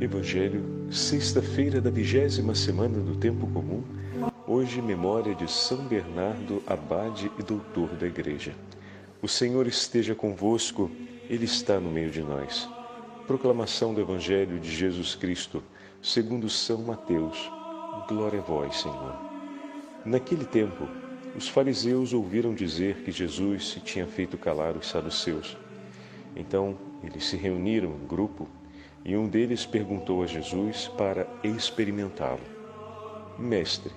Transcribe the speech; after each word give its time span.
Evangelho, 0.00 0.64
sexta-feira 0.90 1.78
da 1.78 1.90
vigésima 1.90 2.54
semana 2.54 2.98
do 3.00 3.16
Tempo 3.16 3.46
Comum, 3.48 3.84
hoje 4.46 4.80
memória 4.80 5.34
de 5.34 5.46
São 5.46 5.86
Bernardo, 5.86 6.62
abade 6.66 7.30
e 7.38 7.42
doutor 7.42 7.90
da 7.96 8.06
Igreja. 8.06 8.54
O 9.20 9.28
Senhor 9.28 9.66
esteja 9.66 10.14
convosco, 10.14 10.90
Ele 11.28 11.44
está 11.44 11.78
no 11.78 11.90
meio 11.90 12.10
de 12.10 12.22
nós. 12.22 12.66
Proclamação 13.26 13.92
do 13.92 14.00
Evangelho 14.00 14.58
de 14.58 14.74
Jesus 14.74 15.14
Cristo, 15.14 15.62
segundo 16.00 16.48
São 16.48 16.78
Mateus. 16.78 17.52
Glória 18.08 18.38
a 18.38 18.42
vós, 18.42 18.80
Senhor. 18.80 19.14
Naquele 20.02 20.46
tempo, 20.46 20.88
os 21.36 21.46
fariseus 21.46 22.14
ouviram 22.14 22.54
dizer 22.54 23.02
que 23.04 23.12
Jesus 23.12 23.68
se 23.68 23.80
tinha 23.80 24.06
feito 24.06 24.38
calar 24.38 24.74
os 24.78 24.88
saduceus. 24.88 25.58
Então, 26.34 26.78
eles 27.04 27.26
se 27.26 27.36
reuniram 27.36 27.90
em 28.02 28.06
grupo 28.06 28.48
e 29.04 29.16
um 29.16 29.28
deles 29.28 29.64
perguntou 29.64 30.22
a 30.22 30.26
Jesus 30.26 30.88
para 30.88 31.26
experimentá-lo: 31.42 32.40
Mestre, 33.38 33.92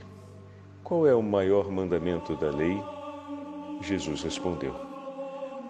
qual 0.84 1.07
é 1.07 1.13
o 1.13 1.21
maior 1.21 1.70
mandamento 1.71 2.35
da 2.35 2.49
lei? 2.49 2.81
Jesus 3.81 4.23
respondeu: 4.23 4.73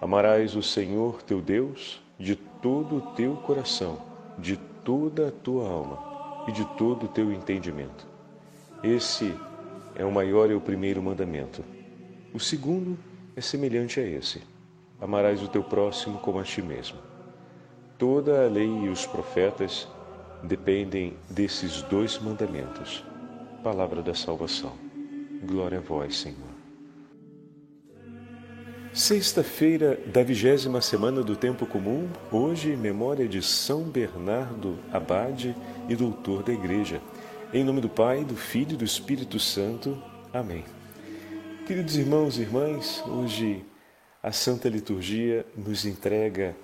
Amarás 0.00 0.54
o 0.54 0.62
Senhor 0.62 1.22
teu 1.22 1.40
Deus 1.40 2.02
de 2.18 2.36
todo 2.36 2.96
o 2.96 3.00
teu 3.14 3.36
coração, 3.36 3.98
de 4.38 4.56
toda 4.56 5.28
a 5.28 5.32
tua 5.32 5.68
alma 5.68 6.44
e 6.46 6.52
de 6.52 6.64
todo 6.76 7.06
o 7.06 7.08
teu 7.08 7.32
entendimento. 7.32 8.06
Esse 8.82 9.34
é 9.96 10.04
o 10.04 10.12
maior 10.12 10.50
e 10.50 10.54
o 10.54 10.60
primeiro 10.60 11.02
mandamento. 11.02 11.64
O 12.32 12.38
segundo 12.38 12.98
é 13.34 13.40
semelhante 13.40 13.98
a 13.98 14.02
esse: 14.06 14.42
Amarás 15.00 15.42
o 15.42 15.48
teu 15.48 15.62
próximo 15.62 16.18
como 16.18 16.38
a 16.38 16.44
ti 16.44 16.62
mesmo. 16.62 17.13
Toda 17.96 18.44
a 18.44 18.48
lei 18.48 18.68
e 18.68 18.88
os 18.88 19.06
profetas 19.06 19.86
dependem 20.42 21.16
desses 21.30 21.82
dois 21.82 22.18
mandamentos. 22.18 23.04
Palavra 23.62 24.02
da 24.02 24.14
salvação. 24.14 24.72
Glória 25.44 25.78
a 25.78 25.80
vós, 25.80 26.18
Senhor. 26.18 26.54
Sexta-feira 28.92 30.00
da 30.06 30.22
vigésima 30.22 30.80
semana 30.80 31.22
do 31.22 31.36
Tempo 31.36 31.66
Comum, 31.66 32.08
hoje 32.30 32.76
memória 32.76 33.28
de 33.28 33.42
São 33.42 33.82
Bernardo, 33.82 34.78
abade 34.92 35.54
e 35.88 35.96
doutor 35.96 36.42
da 36.42 36.52
Igreja. 36.52 37.00
Em 37.52 37.62
nome 37.62 37.80
do 37.80 37.88
Pai, 37.88 38.24
do 38.24 38.36
Filho 38.36 38.74
e 38.74 38.76
do 38.76 38.84
Espírito 38.84 39.38
Santo. 39.38 40.00
Amém. 40.32 40.64
Queridos 41.66 41.96
irmãos 41.96 42.38
e 42.38 42.42
irmãs, 42.42 43.02
hoje 43.06 43.64
a 44.22 44.32
Santa 44.32 44.68
Liturgia 44.68 45.46
nos 45.56 45.84
entrega 45.84 46.56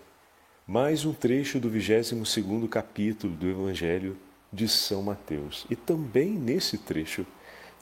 mais 0.70 1.04
um 1.04 1.12
trecho 1.12 1.58
do 1.58 1.68
22º 1.68 2.68
capítulo 2.68 3.34
do 3.34 3.48
Evangelho 3.48 4.16
de 4.52 4.68
São 4.68 5.02
Mateus. 5.02 5.66
E 5.68 5.74
também 5.74 6.30
nesse 6.30 6.78
trecho 6.78 7.26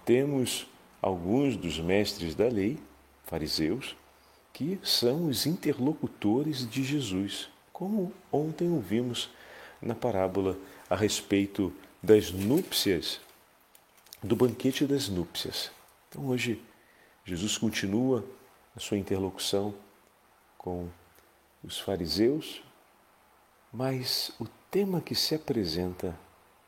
temos 0.07 0.67
alguns 1.03 1.55
dos 1.55 1.79
mestres 1.79 2.35
da 2.35 2.49
lei, 2.49 2.79
fariseus, 3.25 3.95
que 4.55 4.81
são 4.83 5.29
os 5.29 5.45
interlocutores 5.45 6.67
de 6.67 6.83
Jesus, 6.83 7.51
como 7.75 8.11
ontem 8.33 8.71
ouvimos 8.71 9.29
na 9.83 9.95
parábola 9.95 10.57
a 10.89 10.97
respeito 10.97 11.71
das 12.03 12.33
núpcias, 12.33 13.21
do 14.23 14.35
banquete 14.35 14.87
das 14.87 15.11
núpcias. 15.11 15.71
Então 16.09 16.27
hoje 16.27 16.59
Jesus 17.23 17.59
continua 17.59 18.25
a 18.75 18.81
sua 18.81 18.97
interlocução 18.97 19.75
com 20.57 20.89
os 21.63 21.79
fariseus, 21.79 22.63
mas 23.79 24.33
o 24.41 24.47
tema 24.73 25.01
que 25.01 25.15
se 25.15 25.37
apresenta 25.37 26.19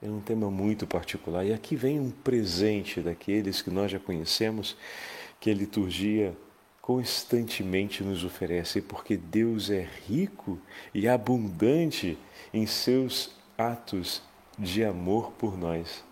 é 0.00 0.08
um 0.08 0.20
tema 0.20 0.48
muito 0.48 0.86
particular. 0.86 1.44
E 1.44 1.52
aqui 1.52 1.74
vem 1.74 1.98
um 1.98 2.08
presente 2.08 3.00
daqueles 3.00 3.60
que 3.60 3.68
nós 3.68 3.90
já 3.90 3.98
conhecemos, 3.98 4.76
que 5.40 5.50
a 5.50 5.54
liturgia 5.54 6.36
constantemente 6.80 8.04
nos 8.04 8.22
oferece, 8.22 8.80
porque 8.80 9.16
Deus 9.16 9.70
é 9.70 9.88
rico 10.06 10.56
e 10.94 11.08
abundante 11.08 12.16
em 12.54 12.64
seus 12.64 13.34
atos 13.58 14.22
de 14.56 14.84
amor 14.84 15.32
por 15.32 15.58
nós. 15.58 16.04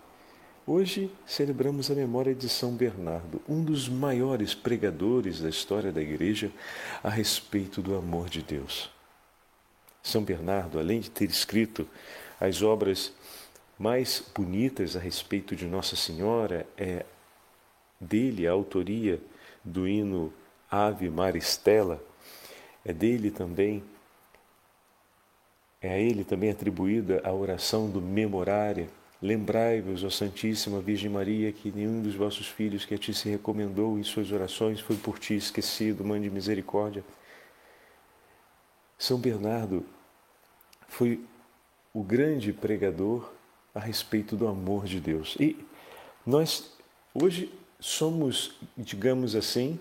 Hoje 0.67 1.13
celebramos 1.25 1.93
a 1.93 1.95
memória 1.95 2.35
de 2.35 2.49
São 2.49 2.73
Bernardo, 2.73 3.41
um 3.49 3.63
dos 3.63 3.89
maiores 3.89 4.53
pregadores 4.53 5.41
da 5.41 5.49
história 5.49 5.93
da 5.93 6.03
Igreja 6.03 6.51
a 7.05 7.09
respeito 7.09 7.81
do 7.81 7.95
amor 7.95 8.29
de 8.29 8.43
Deus. 8.43 8.98
São 10.03 10.23
Bernardo, 10.23 10.79
além 10.79 11.01
de 11.01 11.11
ter 11.11 11.29
escrito 11.29 11.89
as 12.41 12.63
obras 12.63 13.13
mais 13.79 14.25
bonitas 14.35 14.97
a 14.97 15.01
respeito 15.01 15.55
de 15.55 15.67
Nossa 15.67 15.97
Senhora, 15.97 16.67
é 16.77 17.05
dele 18.01 18.47
a 18.47 18.53
autoria 18.53 19.21
do 19.65 19.87
hino 19.87 20.33
Ave 20.71 21.09
Maristela, 21.09 22.03
é 22.85 22.93
dele 22.93 23.31
também, 23.31 23.83
é 25.81 25.91
a 25.91 25.99
ele 25.99 26.25
também 26.25 26.51
atribuída 26.51 27.21
a 27.25 27.33
oração 27.33 27.89
do 27.89 28.01
Memorária. 28.01 28.89
Lembrai-vos, 29.21 30.05
ó 30.05 30.11
Santíssima 30.11 30.81
Virgem 30.81 31.11
Maria, 31.11 31.53
que 31.53 31.73
nenhum 31.73 32.03
dos 32.03 32.15
vossos 32.15 32.47
filhos 32.47 32.85
que 32.85 32.95
a 32.95 32.99
ti 32.99 33.13
se 33.13 33.29
recomendou 33.29 33.99
em 33.99 34.03
suas 34.03 34.31
orações 34.31 34.81
foi 34.81 34.97
por 34.97 35.19
ti 35.19 35.35
esquecido, 35.35 36.05
mãe 36.05 36.21
de 36.21 36.31
misericórdia. 36.31 37.05
São 38.99 39.19
Bernardo 39.19 39.87
foi 40.89 41.21
o 41.95 42.03
grande 42.03 42.53
pregador 42.53 43.31
a 43.75 43.79
respeito 43.79 44.37
do 44.37 44.49
amor 44.49 44.87
de 44.87 45.01
Deus. 45.01 45.37
E 45.39 45.57
nós 46.27 46.73
hoje 47.15 47.53
somos, 47.79 48.57
digamos 48.77 49.37
assim, 49.37 49.79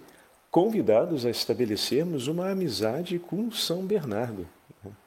convidados 0.51 1.25
a 1.25 1.29
estabelecermos 1.29 2.27
uma 2.27 2.49
amizade 2.51 3.17
com 3.17 3.51
São 3.51 3.85
Bernardo. 3.85 4.47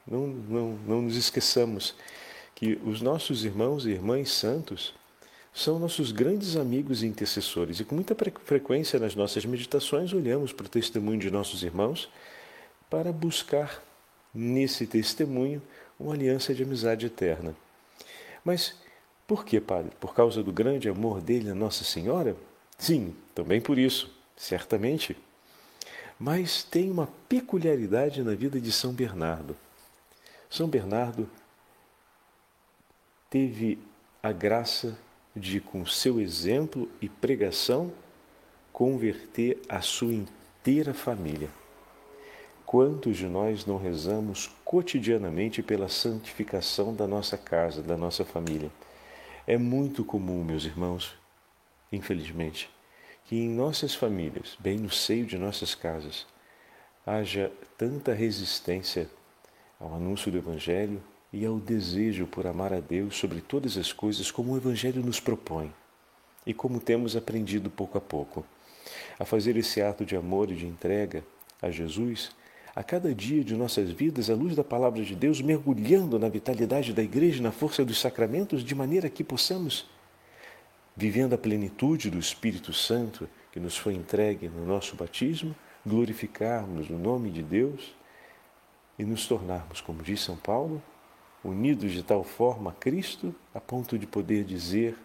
Não, 0.05 0.27
não, 0.27 0.79
não 0.85 1.01
nos 1.03 1.15
esqueçamos 1.15 1.95
que 2.53 2.79
os 2.85 3.01
nossos 3.01 3.45
irmãos 3.45 3.85
e 3.85 3.91
irmãs 3.91 4.31
santos 4.31 4.93
são 5.53 5.79
nossos 5.79 6.11
grandes 6.11 6.55
amigos 6.55 7.01
e 7.01 7.07
intercessores. 7.07 7.79
E 7.79 7.85
com 7.85 7.95
muita 7.95 8.15
frequência 8.43 8.99
nas 8.99 9.15
nossas 9.15 9.45
meditações 9.45 10.13
olhamos 10.13 10.53
para 10.53 10.65
o 10.65 10.69
testemunho 10.69 11.19
de 11.19 11.31
nossos 11.31 11.63
irmãos 11.63 12.09
para 12.89 13.11
buscar 13.11 13.81
nesse 14.33 14.87
testemunho 14.87 15.61
uma 15.99 16.13
aliança 16.13 16.53
de 16.53 16.63
amizade 16.63 17.05
eterna. 17.05 17.55
Mas 18.43 18.75
por 19.27 19.45
que, 19.45 19.61
Padre? 19.61 19.91
Por 19.99 20.13
causa 20.13 20.43
do 20.43 20.51
grande 20.51 20.89
amor 20.89 21.21
dele 21.21 21.49
a 21.49 21.55
Nossa 21.55 21.83
Senhora? 21.83 22.35
Sim, 22.77 23.15
também 23.35 23.61
por 23.61 23.77
isso, 23.77 24.11
certamente. 24.35 25.15
Mas 26.19 26.63
tem 26.63 26.91
uma 26.91 27.07
peculiaridade 27.29 28.23
na 28.23 28.33
vida 28.33 28.59
de 28.59 28.71
São 28.71 28.93
Bernardo. 28.93 29.55
São 30.49 30.67
Bernardo 30.67 31.29
teve 33.29 33.79
a 34.21 34.31
graça 34.31 34.97
de, 35.35 35.61
com 35.61 35.85
seu 35.85 36.19
exemplo 36.19 36.89
e 37.01 37.07
pregação, 37.07 37.91
converter 38.73 39.61
a 39.69 39.81
sua 39.81 40.13
inteira 40.13 40.93
família. 40.93 41.49
Quantos 42.71 43.17
de 43.17 43.27
nós 43.27 43.65
não 43.65 43.75
rezamos 43.75 44.49
cotidianamente 44.63 45.61
pela 45.61 45.89
santificação 45.89 46.95
da 46.95 47.05
nossa 47.05 47.37
casa, 47.37 47.81
da 47.83 47.97
nossa 47.97 48.23
família? 48.23 48.71
É 49.45 49.57
muito 49.57 50.05
comum, 50.05 50.41
meus 50.41 50.63
irmãos, 50.63 51.13
infelizmente, 51.91 52.69
que 53.25 53.35
em 53.35 53.49
nossas 53.49 53.93
famílias, 53.93 54.55
bem 54.57 54.77
no 54.77 54.89
seio 54.89 55.25
de 55.25 55.37
nossas 55.37 55.75
casas, 55.75 56.25
haja 57.05 57.51
tanta 57.77 58.13
resistência 58.13 59.09
ao 59.77 59.93
anúncio 59.93 60.31
do 60.31 60.37
Evangelho 60.37 61.03
e 61.33 61.45
ao 61.45 61.59
desejo 61.59 62.25
por 62.25 62.47
amar 62.47 62.71
a 62.71 62.79
Deus 62.79 63.17
sobre 63.17 63.41
todas 63.41 63.75
as 63.75 63.91
coisas 63.91 64.31
como 64.31 64.53
o 64.53 64.57
Evangelho 64.57 65.03
nos 65.03 65.19
propõe 65.19 65.73
e 66.47 66.53
como 66.53 66.79
temos 66.79 67.17
aprendido 67.17 67.69
pouco 67.69 67.97
a 67.97 68.01
pouco. 68.01 68.45
A 69.19 69.25
fazer 69.25 69.57
esse 69.57 69.81
ato 69.81 70.05
de 70.05 70.15
amor 70.15 70.49
e 70.49 70.55
de 70.55 70.65
entrega 70.65 71.21
a 71.61 71.69
Jesus 71.69 72.31
a 72.75 72.83
cada 72.83 73.13
dia 73.13 73.43
de 73.43 73.55
nossas 73.55 73.89
vidas 73.89 74.29
à 74.29 74.35
luz 74.35 74.55
da 74.55 74.63
palavra 74.63 75.03
de 75.03 75.15
Deus, 75.15 75.41
mergulhando 75.41 76.17
na 76.17 76.29
vitalidade 76.29 76.93
da 76.93 77.03
igreja, 77.03 77.43
na 77.43 77.51
força 77.51 77.83
dos 77.83 77.99
sacramentos, 77.99 78.63
de 78.63 78.73
maneira 78.73 79.09
que 79.09 79.23
possamos, 79.23 79.89
vivendo 80.95 81.33
a 81.33 81.37
plenitude 81.37 82.09
do 82.09 82.19
Espírito 82.19 82.71
Santo 82.71 83.27
que 83.51 83.59
nos 83.59 83.77
foi 83.77 83.93
entregue 83.93 84.47
no 84.47 84.65
nosso 84.65 84.95
batismo, 84.95 85.53
glorificarmos 85.85 86.89
o 86.89 86.97
nome 86.97 87.29
de 87.29 87.43
Deus 87.43 87.93
e 88.97 89.03
nos 89.03 89.27
tornarmos, 89.27 89.81
como 89.81 90.01
diz 90.01 90.21
São 90.21 90.37
Paulo, 90.37 90.81
unidos 91.43 91.91
de 91.91 92.03
tal 92.03 92.23
forma 92.23 92.71
a 92.71 92.73
Cristo, 92.73 93.35
a 93.53 93.59
ponto 93.59 93.97
de 93.97 94.07
poder 94.07 94.45
dizer: 94.45 94.95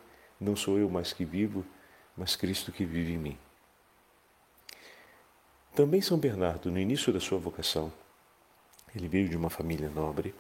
Não 0.41 0.55
sou 0.55 0.79
eu 0.79 0.89
mais 0.89 1.13
que 1.13 1.25
vivo, 1.25 1.65
mas 2.17 2.37
Cristo 2.37 2.71
que 2.71 2.85
vive 2.85 3.15
em 3.15 3.19
mim. 3.19 3.39
Também 5.77 6.01
São 6.01 6.17
Bernardo, 6.17 6.71
no 6.71 6.79
início 6.79 7.13
da 7.13 7.21
sua 7.21 7.39
vocação, 7.39 7.93
ele 8.95 9.07
veio 9.09 9.29
de 9.29 9.37
uma 9.37 9.51
família 9.51 9.91
nobre 9.91 10.35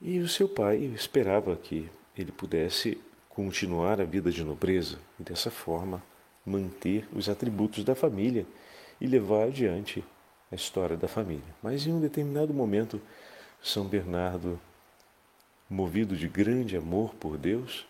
E 0.00 0.18
o 0.18 0.26
seu 0.26 0.48
pai 0.48 0.78
esperava 0.78 1.54
que 1.54 1.88
ele 2.18 2.32
pudesse 2.32 3.00
continuar 3.28 4.00
a 4.00 4.04
vida 4.04 4.32
de 4.32 4.42
nobreza 4.42 4.98
e 5.16 5.22
dessa 5.22 5.48
forma 5.48 6.02
manter 6.44 7.06
os 7.12 7.28
atributos 7.28 7.84
da 7.84 7.94
família 7.94 8.44
e 9.00 9.06
levar 9.06 9.44
adiante 9.44 10.04
a 10.50 10.56
história 10.56 10.96
da 10.96 11.06
família. 11.06 11.54
Mas 11.62 11.86
em 11.86 11.92
um 11.92 12.00
determinado 12.00 12.52
momento, 12.52 13.00
São 13.62 13.86
Bernardo, 13.86 14.58
movido 15.70 16.16
de 16.16 16.26
grande 16.26 16.76
amor 16.76 17.14
por 17.14 17.38
Deus 17.38 17.86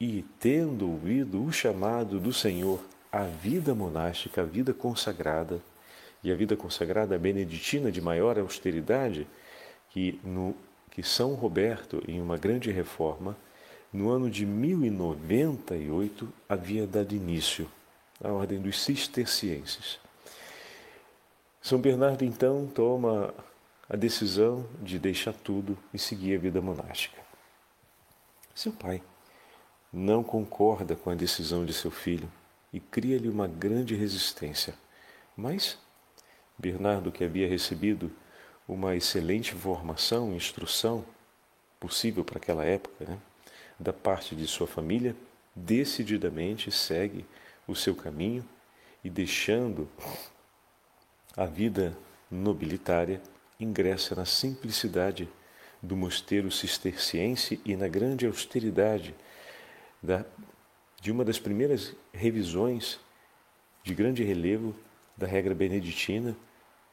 e 0.00 0.24
tendo 0.38 0.88
ouvido 0.88 1.44
o 1.44 1.52
chamado 1.52 2.20
do 2.20 2.32
Senhor 2.32 2.80
à 3.12 3.24
vida 3.24 3.74
monástica, 3.74 4.42
à 4.42 4.44
vida 4.44 4.72
consagrada, 4.72 5.60
e 6.22 6.30
a 6.30 6.34
vida 6.34 6.54
consagrada 6.54 7.18
beneditina 7.18 7.90
de 7.90 8.00
maior 8.00 8.38
austeridade, 8.38 9.26
que, 9.90 10.20
no, 10.22 10.54
que 10.90 11.02
São 11.02 11.34
Roberto, 11.34 12.02
em 12.06 12.20
uma 12.20 12.36
grande 12.36 12.70
reforma, 12.70 13.36
no 13.92 14.10
ano 14.10 14.30
de 14.30 14.46
1098, 14.46 16.32
havia 16.48 16.86
dado 16.86 17.14
início 17.14 17.68
à 18.22 18.30
ordem 18.30 18.60
dos 18.60 18.80
cistercienses. 18.80 19.98
São 21.60 21.80
Bernardo 21.80 22.24
então 22.24 22.66
toma 22.72 23.34
a 23.88 23.96
decisão 23.96 24.64
de 24.80 24.98
deixar 24.98 25.32
tudo 25.32 25.76
e 25.92 25.98
seguir 25.98 26.36
a 26.36 26.38
vida 26.38 26.60
monástica. 26.60 27.20
Seu 28.54 28.72
pai 28.72 29.02
não 29.92 30.22
concorda 30.22 30.94
com 30.94 31.10
a 31.10 31.14
decisão 31.14 31.64
de 31.64 31.72
seu 31.72 31.90
filho 31.90 32.30
e 32.72 32.78
cria-lhe 32.78 33.28
uma 33.28 33.48
grande 33.48 33.94
resistência, 33.94 34.74
mas 35.36 35.78
Bernardo, 36.58 37.10
que 37.10 37.24
havia 37.24 37.48
recebido 37.48 38.12
uma 38.68 38.94
excelente 38.94 39.54
formação, 39.54 40.34
instrução 40.34 41.04
possível 41.80 42.24
para 42.24 42.38
aquela 42.38 42.64
época, 42.64 43.04
né, 43.04 43.18
da 43.78 43.92
parte 43.92 44.36
de 44.36 44.46
sua 44.46 44.66
família, 44.66 45.16
decididamente 45.56 46.70
segue 46.70 47.24
o 47.66 47.74
seu 47.74 47.94
caminho 47.96 48.44
e 49.02 49.08
deixando 49.08 49.88
a 51.36 51.46
vida 51.46 51.96
nobilitária, 52.30 53.20
ingressa 53.58 54.14
na 54.14 54.24
simplicidade 54.24 55.28
do 55.82 55.96
mosteiro 55.96 56.50
cisterciense 56.50 57.60
e 57.64 57.74
na 57.74 57.88
grande 57.88 58.26
austeridade 58.26 59.14
da, 60.02 60.24
de 61.00 61.10
uma 61.10 61.24
das 61.24 61.38
primeiras 61.38 61.94
revisões 62.12 63.00
de 63.82 63.94
grande 63.94 64.22
relevo 64.22 64.74
da 65.16 65.26
regra 65.26 65.54
beneditina 65.54 66.36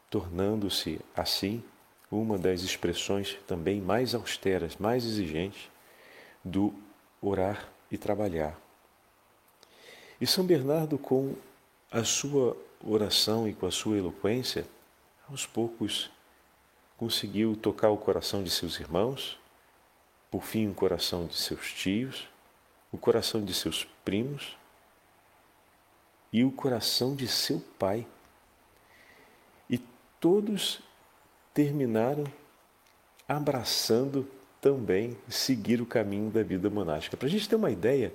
tornando-se, 0.09 0.99
assim, 1.15 1.63
uma 2.09 2.37
das 2.37 2.61
expressões 2.61 3.37
também 3.45 3.81
mais 3.81 4.15
austeras, 4.15 4.77
mais 4.77 5.03
exigentes 5.05 5.69
do 6.43 6.73
orar 7.21 7.69
e 7.91 7.97
trabalhar. 7.97 8.57
E 10.19 10.25
São 10.25 10.45
Bernardo, 10.45 10.97
com 10.97 11.35
a 11.91 12.03
sua 12.03 12.55
oração 12.83 13.47
e 13.47 13.53
com 13.53 13.65
a 13.65 13.71
sua 13.71 13.97
eloquência, 13.97 14.65
aos 15.29 15.45
poucos 15.45 16.09
conseguiu 16.97 17.55
tocar 17.55 17.89
o 17.89 17.97
coração 17.97 18.43
de 18.43 18.49
seus 18.49 18.79
irmãos, 18.79 19.37
por 20.31 20.43
fim 20.43 20.67
o 20.69 20.73
coração 20.73 21.27
de 21.27 21.35
seus 21.35 21.71
tios, 21.73 22.27
o 22.91 22.97
coração 22.97 23.43
de 23.43 23.53
seus 23.53 23.85
primos 24.03 24.57
e 26.31 26.43
o 26.43 26.51
coração 26.51 27.15
de 27.15 27.27
seu 27.27 27.59
pai 27.79 28.05
todos 30.19 30.79
terminaram 31.53 32.23
abraçando 33.27 34.27
também 34.61 35.17
seguir 35.29 35.81
o 35.81 35.85
caminho 35.85 36.29
da 36.31 36.43
vida 36.43 36.69
monástica. 36.69 37.17
Para 37.17 37.27
a 37.27 37.29
gente 37.29 37.47
ter 37.47 37.55
uma 37.55 37.71
ideia, 37.71 38.13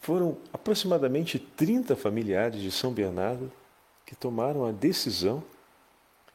foram 0.00 0.36
aproximadamente 0.52 1.38
30 1.38 1.96
familiares 1.96 2.60
de 2.60 2.70
São 2.70 2.92
Bernardo 2.92 3.50
que 4.04 4.14
tomaram 4.14 4.64
a 4.64 4.72
decisão 4.72 5.42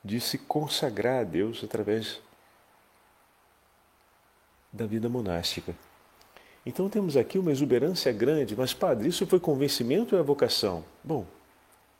de 0.04 0.20
se 0.20 0.38
consagrar 0.38 1.22
a 1.22 1.24
Deus 1.24 1.64
através 1.64 2.20
da 4.72 4.86
vida 4.86 5.10
monástica. 5.10 5.76
Então 6.66 6.88
temos 6.90 7.18
aqui 7.18 7.40
uma 7.40 7.52
exuberância 7.52 8.12
grande, 8.12 8.56
mas 8.56 8.74
padre, 8.74 9.10
isso 9.10 9.26
foi 9.26 9.40
convencimento 9.40 10.16
ou 10.16 10.22
é 10.22 10.24
vocação? 10.24 10.84
Bom, 11.04 11.26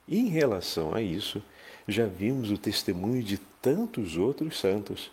em 0.08 0.28
relação 0.28 0.94
a 0.94 1.02
isso, 1.02 1.42
já 1.88 2.06
vimos 2.06 2.52
o 2.52 2.58
testemunho 2.58 3.24
de 3.24 3.38
tantos 3.62 4.18
outros 4.18 4.60
santos 4.60 5.10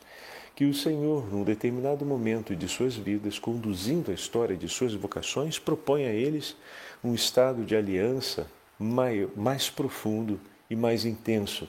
que 0.55 0.65
o 0.65 0.75
Senhor, 0.75 1.33
num 1.33 1.45
determinado 1.45 2.05
momento 2.05 2.55
de 2.55 2.69
suas 2.69 2.95
vidas, 2.95 3.39
conduzindo 3.39 4.11
a 4.11 4.15
história 4.15 4.57
de 4.57 4.69
suas 4.69 4.93
vocações, 4.93 5.59
propõe 5.59 6.05
a 6.05 6.13
eles 6.13 6.57
um 7.03 7.15
estado 7.15 7.65
de 7.65 7.77
aliança 7.77 8.51
mais, 8.79 9.29
mais 9.37 9.71
profundo 9.71 10.39
e 10.69 10.77
mais 10.77 11.05
intenso, 11.05 11.69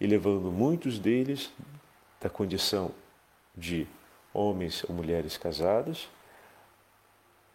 e 0.00 0.06
levando 0.06 0.52
muitos 0.52 0.98
deles 0.98 1.50
da 2.20 2.28
condição 2.28 2.92
de 3.56 3.86
homens 4.32 4.84
ou 4.88 4.94
mulheres 4.94 5.36
casados 5.36 6.08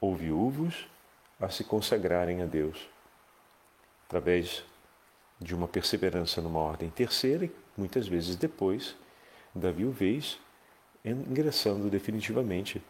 ou 0.03 0.13
viúvos 0.13 0.85
a 1.39 1.47
se 1.47 1.63
consagrarem 1.63 2.41
a 2.41 2.45
Deus 2.45 2.89
através 4.05 4.61
de 5.39 5.55
uma 5.55 5.65
perseverança 5.65 6.41
numa 6.41 6.59
ordem 6.59 6.89
terceira 6.89 7.45
e 7.45 7.51
muitas 7.77 8.05
vezes 8.05 8.35
depois 8.35 8.97
da 9.55 9.71
viuvez, 9.71 10.37
ingressando 11.05 11.89
definitivamente 11.89 12.83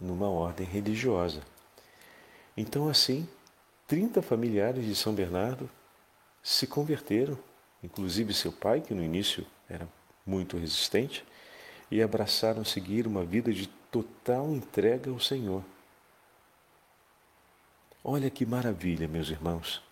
numa 0.00 0.28
ordem 0.28 0.66
religiosa. 0.66 1.40
Então, 2.56 2.88
assim, 2.88 3.28
30 3.86 4.20
familiares 4.20 4.84
de 4.84 4.96
São 4.96 5.14
Bernardo 5.14 5.70
se 6.42 6.66
converteram, 6.66 7.38
inclusive 7.80 8.34
seu 8.34 8.50
pai, 8.50 8.80
que 8.80 8.92
no 8.92 9.04
início 9.04 9.46
era 9.68 9.88
muito 10.26 10.56
resistente, 10.56 11.24
e 11.88 12.02
abraçaram 12.02 12.64
seguir 12.64 13.06
uma 13.06 13.24
vida 13.24 13.52
de 13.52 13.68
total 13.88 14.48
entrega 14.48 15.12
ao 15.12 15.20
Senhor. 15.20 15.62
Olha 18.10 18.30
que 18.30 18.46
maravilha, 18.46 19.06
meus 19.06 19.28
irmãos. 19.28 19.82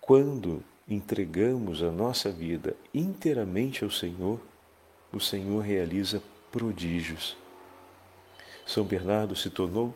Quando 0.00 0.64
entregamos 0.88 1.82
a 1.82 1.90
nossa 1.90 2.30
vida 2.30 2.74
inteiramente 2.94 3.84
ao 3.84 3.90
Senhor, 3.90 4.40
o 5.12 5.20
Senhor 5.20 5.60
realiza 5.60 6.22
prodígios. 6.50 7.36
São 8.64 8.82
Bernardo 8.82 9.36
se 9.36 9.50
tornou 9.50 9.94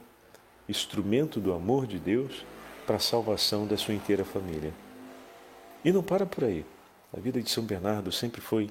instrumento 0.68 1.40
do 1.40 1.54
amor 1.54 1.86
de 1.86 1.98
Deus 1.98 2.44
para 2.86 2.96
a 2.96 3.00
salvação 3.00 3.66
da 3.66 3.78
sua 3.78 3.94
inteira 3.94 4.26
família. 4.26 4.74
E 5.82 5.90
não 5.90 6.02
para 6.02 6.26
por 6.26 6.44
aí. 6.44 6.66
A 7.16 7.18
vida 7.18 7.40
de 7.40 7.48
São 7.48 7.64
Bernardo 7.64 8.12
sempre 8.12 8.42
foi, 8.42 8.70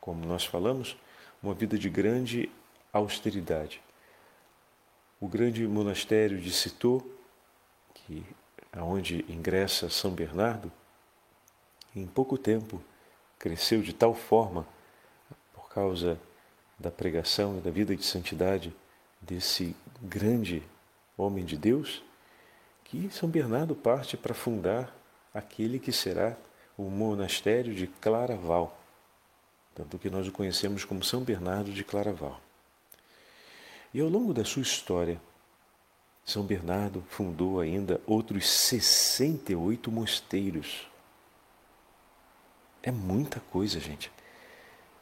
como 0.00 0.24
nós 0.24 0.42
falamos, 0.42 0.96
uma 1.42 1.52
vida 1.52 1.76
de 1.76 1.90
grande 1.90 2.48
austeridade. 2.94 3.82
O 5.20 5.28
grande 5.28 5.66
monastério 5.68 6.40
de 6.40 6.50
Citeaux, 6.50 7.04
que 8.06 8.24
aonde 8.72 9.24
ingressa 9.28 9.90
São 9.90 10.12
Bernardo, 10.12 10.70
em 11.94 12.06
pouco 12.06 12.38
tempo 12.38 12.82
cresceu 13.38 13.82
de 13.82 13.92
tal 13.92 14.14
forma, 14.14 14.66
por 15.52 15.68
causa 15.68 16.18
da 16.78 16.90
pregação 16.90 17.58
e 17.58 17.60
da 17.60 17.70
vida 17.70 17.96
de 17.96 18.04
santidade 18.04 18.74
desse 19.20 19.74
grande 20.00 20.62
homem 21.16 21.44
de 21.44 21.56
Deus, 21.56 22.02
que 22.84 23.10
São 23.10 23.28
Bernardo 23.28 23.74
parte 23.74 24.16
para 24.16 24.34
fundar 24.34 24.94
aquele 25.34 25.78
que 25.78 25.92
será 25.92 26.36
o 26.78 26.84
monastério 26.84 27.74
de 27.74 27.86
Claraval, 27.86 28.78
tanto 29.74 29.98
que 29.98 30.08
nós 30.08 30.28
o 30.28 30.32
conhecemos 30.32 30.84
como 30.84 31.02
São 31.02 31.22
Bernardo 31.22 31.72
de 31.72 31.82
Claraval. 31.82 32.40
E 33.92 34.00
ao 34.00 34.08
longo 34.08 34.32
da 34.32 34.44
sua 34.44 34.62
história, 34.62 35.20
São 36.26 36.42
Bernardo 36.42 37.02
fundou 37.08 37.60
ainda 37.60 38.00
outros 38.06 38.46
68 38.50 39.90
mosteiros 39.90 40.86
é 42.86 42.92
muita 42.92 43.40
coisa, 43.50 43.80
gente. 43.80 44.12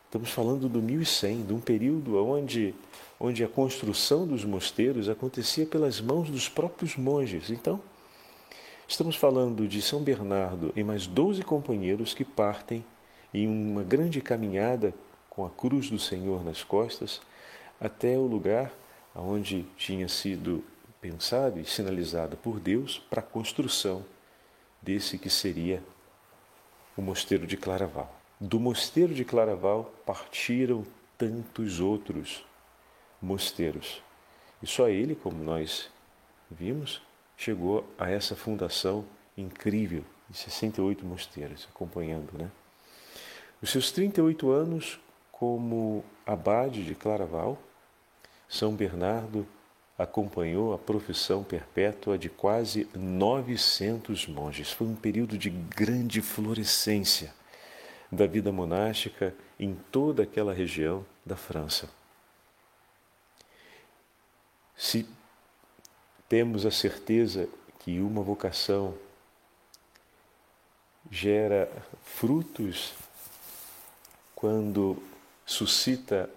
Estamos 0.07 0.31
falando 0.31 0.71
do 0.71 0.81
1100, 0.81 1.43
de 1.43 1.52
um 1.52 1.61
período 1.61 2.16
onde, 2.16 2.75
onde 3.21 3.45
a 3.45 3.49
construção 3.49 4.26
dos 4.26 4.43
mosteiros 4.43 5.07
acontecia 5.07 5.66
pelas 5.66 6.00
mãos 6.00 6.31
dos 6.31 6.49
próprios 6.49 6.97
monges. 6.97 7.50
Então, 7.50 7.78
estamos 8.88 9.16
falando 9.16 9.69
de 9.69 9.83
São 9.83 10.02
Bernardo 10.02 10.73
e 10.75 10.83
mais 10.83 11.07
12 11.07 11.43
companheiros 11.43 12.14
que 12.14 12.25
partem 12.25 12.83
em 13.35 13.47
uma 13.47 13.83
grande 13.83 14.23
caminhada 14.23 14.95
com 15.28 15.45
a 15.45 15.50
cruz 15.50 15.90
do 15.90 15.99
Senhor 15.99 16.43
nas 16.43 16.64
costas 16.64 17.21
até 17.78 18.16
o 18.16 18.26
lugar 18.26 18.73
onde 19.14 19.66
tinha 19.76 20.09
sido 20.09 20.64
pensado 21.04 21.61
e 21.61 21.66
sinalizado 21.66 22.34
por 22.34 22.58
Deus 22.58 22.99
para 23.11 23.20
a 23.20 23.23
construção 23.23 24.02
desse 24.80 25.18
que 25.18 25.28
seria 25.28 25.84
o 26.96 27.02
mosteiro 27.02 27.46
de 27.46 27.58
Claraval. 27.58 28.18
Do 28.40 28.58
mosteiro 28.58 29.12
de 29.12 29.23
Claraval 29.23 29.92
partiram 30.06 30.82
tantos 31.18 31.78
outros 31.78 32.42
mosteiros. 33.20 34.02
E 34.62 34.66
só 34.66 34.88
ele, 34.88 35.14
como 35.14 35.44
nós 35.44 35.90
vimos, 36.50 37.02
chegou 37.37 37.87
a 37.99 38.11
essa 38.11 38.34
fundação 38.34 39.04
incrível 39.37 40.06
de 40.30 40.38
68 40.38 41.04
mosteiros, 41.04 41.68
acompanhando, 41.70 42.32
né? 42.32 42.50
Os 43.61 43.68
seus 43.68 43.92
38 43.92 44.50
anos 44.50 44.99
como 45.30 46.02
abade 46.25 46.82
de 46.82 46.94
Claraval, 46.94 47.58
São 48.49 48.75
Bernardo 48.75 49.46
acompanhou 49.99 50.75
a 50.75 50.79
profissão 50.79 51.45
perpétua 51.45 52.19
de 52.19 52.29
quase 52.29 52.89
900 52.95 54.27
monges. 54.27 54.73
Foi 54.73 54.87
um 54.87 54.97
período 54.97 55.39
de 55.39 55.51
grande 55.51 56.21
florescência 56.21 57.33
da 58.11 58.27
vida 58.27 58.51
monástica 58.51 59.35
em 59.59 59.75
toda 59.93 60.25
aquela 60.25 60.53
região 60.53 61.05
da 61.25 61.37
França. 61.37 61.89
Se 64.77 65.09
temos 66.29 66.67
a 66.67 66.71
certeza 66.71 67.49
que 67.79 68.01
uma 68.01 68.23
vocação 68.23 68.95
gera 71.11 71.71
frutos 72.03 72.95
quando 74.35 75.01
suscita 75.47 76.29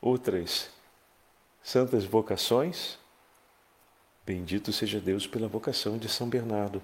outras 0.00 0.70
santas 1.62 2.04
vocações, 2.04 2.98
bendito 4.24 4.72
seja 4.72 5.00
Deus 5.00 5.26
pela 5.26 5.48
vocação 5.48 5.98
de 5.98 6.08
São 6.08 6.28
Bernardo, 6.28 6.82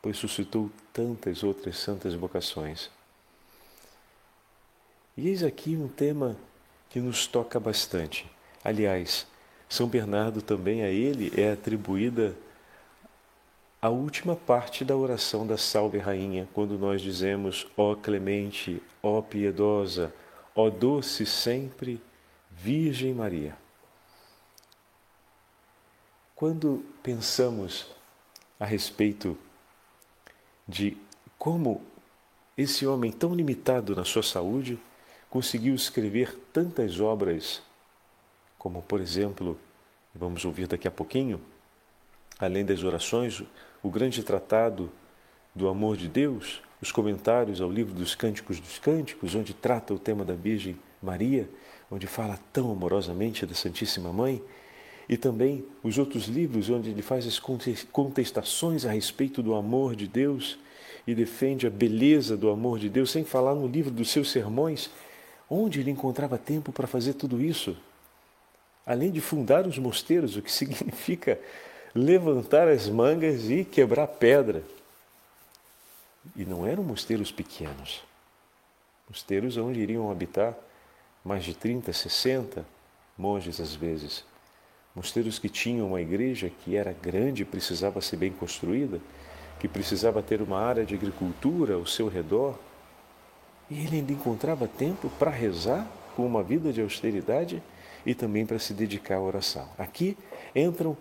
pois 0.00 0.16
suscitou 0.16 0.70
tantas 0.92 1.42
outras 1.42 1.78
santas 1.78 2.14
vocações. 2.14 2.90
E 5.16 5.28
eis 5.28 5.42
aqui 5.42 5.76
um 5.76 5.88
tema 5.88 6.36
que 6.88 7.00
nos 7.00 7.26
toca 7.26 7.60
bastante. 7.60 8.30
Aliás, 8.64 9.26
São 9.68 9.86
Bernardo 9.86 10.42
também 10.42 10.82
a 10.82 10.88
ele 10.88 11.32
é 11.40 11.52
atribuída 11.52 12.34
a 13.80 13.88
última 13.88 14.36
parte 14.36 14.84
da 14.84 14.96
oração 14.96 15.44
da 15.44 15.58
Salve 15.58 15.98
Rainha, 15.98 16.48
quando 16.54 16.78
nós 16.78 17.02
dizemos: 17.02 17.66
Ó 17.76 17.96
clemente, 17.96 18.80
ó 19.02 19.20
piedosa, 19.20 20.14
ó 20.54 20.70
doce 20.70 21.26
sempre 21.26 22.00
Virgem 22.48 23.12
Maria. 23.12 23.61
Quando 26.42 26.84
pensamos 27.04 27.86
a 28.58 28.64
respeito 28.64 29.38
de 30.66 30.96
como 31.38 31.80
esse 32.58 32.84
homem 32.84 33.12
tão 33.12 33.32
limitado 33.32 33.94
na 33.94 34.04
sua 34.04 34.24
saúde 34.24 34.76
conseguiu 35.30 35.72
escrever 35.72 36.36
tantas 36.52 36.98
obras, 36.98 37.62
como, 38.58 38.82
por 38.82 39.00
exemplo, 39.00 39.56
vamos 40.12 40.44
ouvir 40.44 40.66
daqui 40.66 40.88
a 40.88 40.90
pouquinho, 40.90 41.40
além 42.40 42.64
das 42.64 42.82
orações, 42.82 43.44
o 43.80 43.88
grande 43.88 44.24
tratado 44.24 44.90
do 45.54 45.68
amor 45.68 45.96
de 45.96 46.08
Deus, 46.08 46.60
os 46.80 46.90
comentários 46.90 47.60
ao 47.60 47.70
livro 47.70 47.94
dos 47.94 48.16
Cânticos 48.16 48.58
dos 48.58 48.80
Cânticos, 48.80 49.36
onde 49.36 49.54
trata 49.54 49.94
o 49.94 49.98
tema 49.98 50.24
da 50.24 50.34
Virgem 50.34 50.76
Maria, 51.00 51.48
onde 51.88 52.08
fala 52.08 52.36
tão 52.52 52.72
amorosamente 52.72 53.46
da 53.46 53.54
Santíssima 53.54 54.12
Mãe, 54.12 54.42
e 55.08 55.16
também 55.16 55.64
os 55.82 55.98
outros 55.98 56.24
livros 56.24 56.70
onde 56.70 56.90
ele 56.90 57.02
faz 57.02 57.26
as 57.26 57.38
contestações 57.90 58.84
a 58.84 58.92
respeito 58.92 59.42
do 59.42 59.54
amor 59.54 59.96
de 59.96 60.06
Deus 60.06 60.58
e 61.06 61.14
defende 61.14 61.66
a 61.66 61.70
beleza 61.70 62.36
do 62.36 62.48
amor 62.50 62.78
de 62.78 62.88
Deus, 62.88 63.10
sem 63.10 63.24
falar 63.24 63.54
no 63.54 63.66
livro 63.66 63.90
dos 63.90 64.10
seus 64.10 64.30
sermões, 64.30 64.90
Onde 65.54 65.80
ele 65.80 65.90
encontrava 65.90 66.38
tempo 66.38 66.72
para 66.72 66.86
fazer 66.86 67.12
tudo 67.12 67.38
isso? 67.38 67.76
Além 68.86 69.10
de 69.10 69.20
fundar 69.20 69.66
os 69.66 69.76
mosteiros, 69.76 70.34
o 70.34 70.40
que 70.40 70.50
significa 70.50 71.38
levantar 71.94 72.68
as 72.68 72.88
mangas 72.88 73.50
e 73.50 73.62
quebrar 73.62 74.06
pedra. 74.06 74.64
E 76.34 76.46
não 76.46 76.66
eram 76.66 76.82
mosteiros 76.82 77.30
pequenos. 77.30 78.02
Mosteiros 79.06 79.58
onde 79.58 79.78
iriam 79.78 80.10
habitar 80.10 80.56
mais 81.22 81.44
de 81.44 81.52
30, 81.52 81.92
60 81.92 82.64
monges 83.18 83.60
às 83.60 83.74
vezes. 83.74 84.24
Mosteiros 84.94 85.38
que 85.38 85.48
tinham 85.48 85.88
uma 85.88 86.00
igreja 86.00 86.50
que 86.50 86.76
era 86.76 86.92
grande 86.92 87.42
e 87.42 87.46
precisava 87.46 88.00
ser 88.00 88.16
bem 88.16 88.30
construída, 88.30 89.00
que 89.58 89.66
precisava 89.66 90.22
ter 90.22 90.42
uma 90.42 90.60
área 90.60 90.84
de 90.84 90.94
agricultura 90.94 91.74
ao 91.74 91.86
seu 91.86 92.08
redor, 92.08 92.58
e 93.70 93.84
ele 93.84 93.96
ainda 93.96 94.12
encontrava 94.12 94.68
tempo 94.68 95.08
para 95.18 95.30
rezar 95.30 95.88
com 96.14 96.26
uma 96.26 96.42
vida 96.42 96.72
de 96.72 96.82
austeridade 96.82 97.62
e 98.04 98.14
também 98.14 98.44
para 98.44 98.58
se 98.58 98.74
dedicar 98.74 99.16
à 99.16 99.20
oração. 99.20 99.68
Aqui 99.78 100.16
entram 100.54 100.96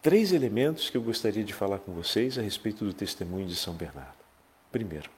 três 0.00 0.32
elementos 0.32 0.88
que 0.88 0.96
eu 0.96 1.02
gostaria 1.02 1.42
de 1.42 1.52
falar 1.52 1.78
com 1.78 1.92
vocês 1.92 2.38
a 2.38 2.42
respeito 2.42 2.84
do 2.84 2.92
testemunho 2.92 3.46
de 3.46 3.56
São 3.56 3.74
Bernardo. 3.74 4.14
Primeiro, 4.70 5.10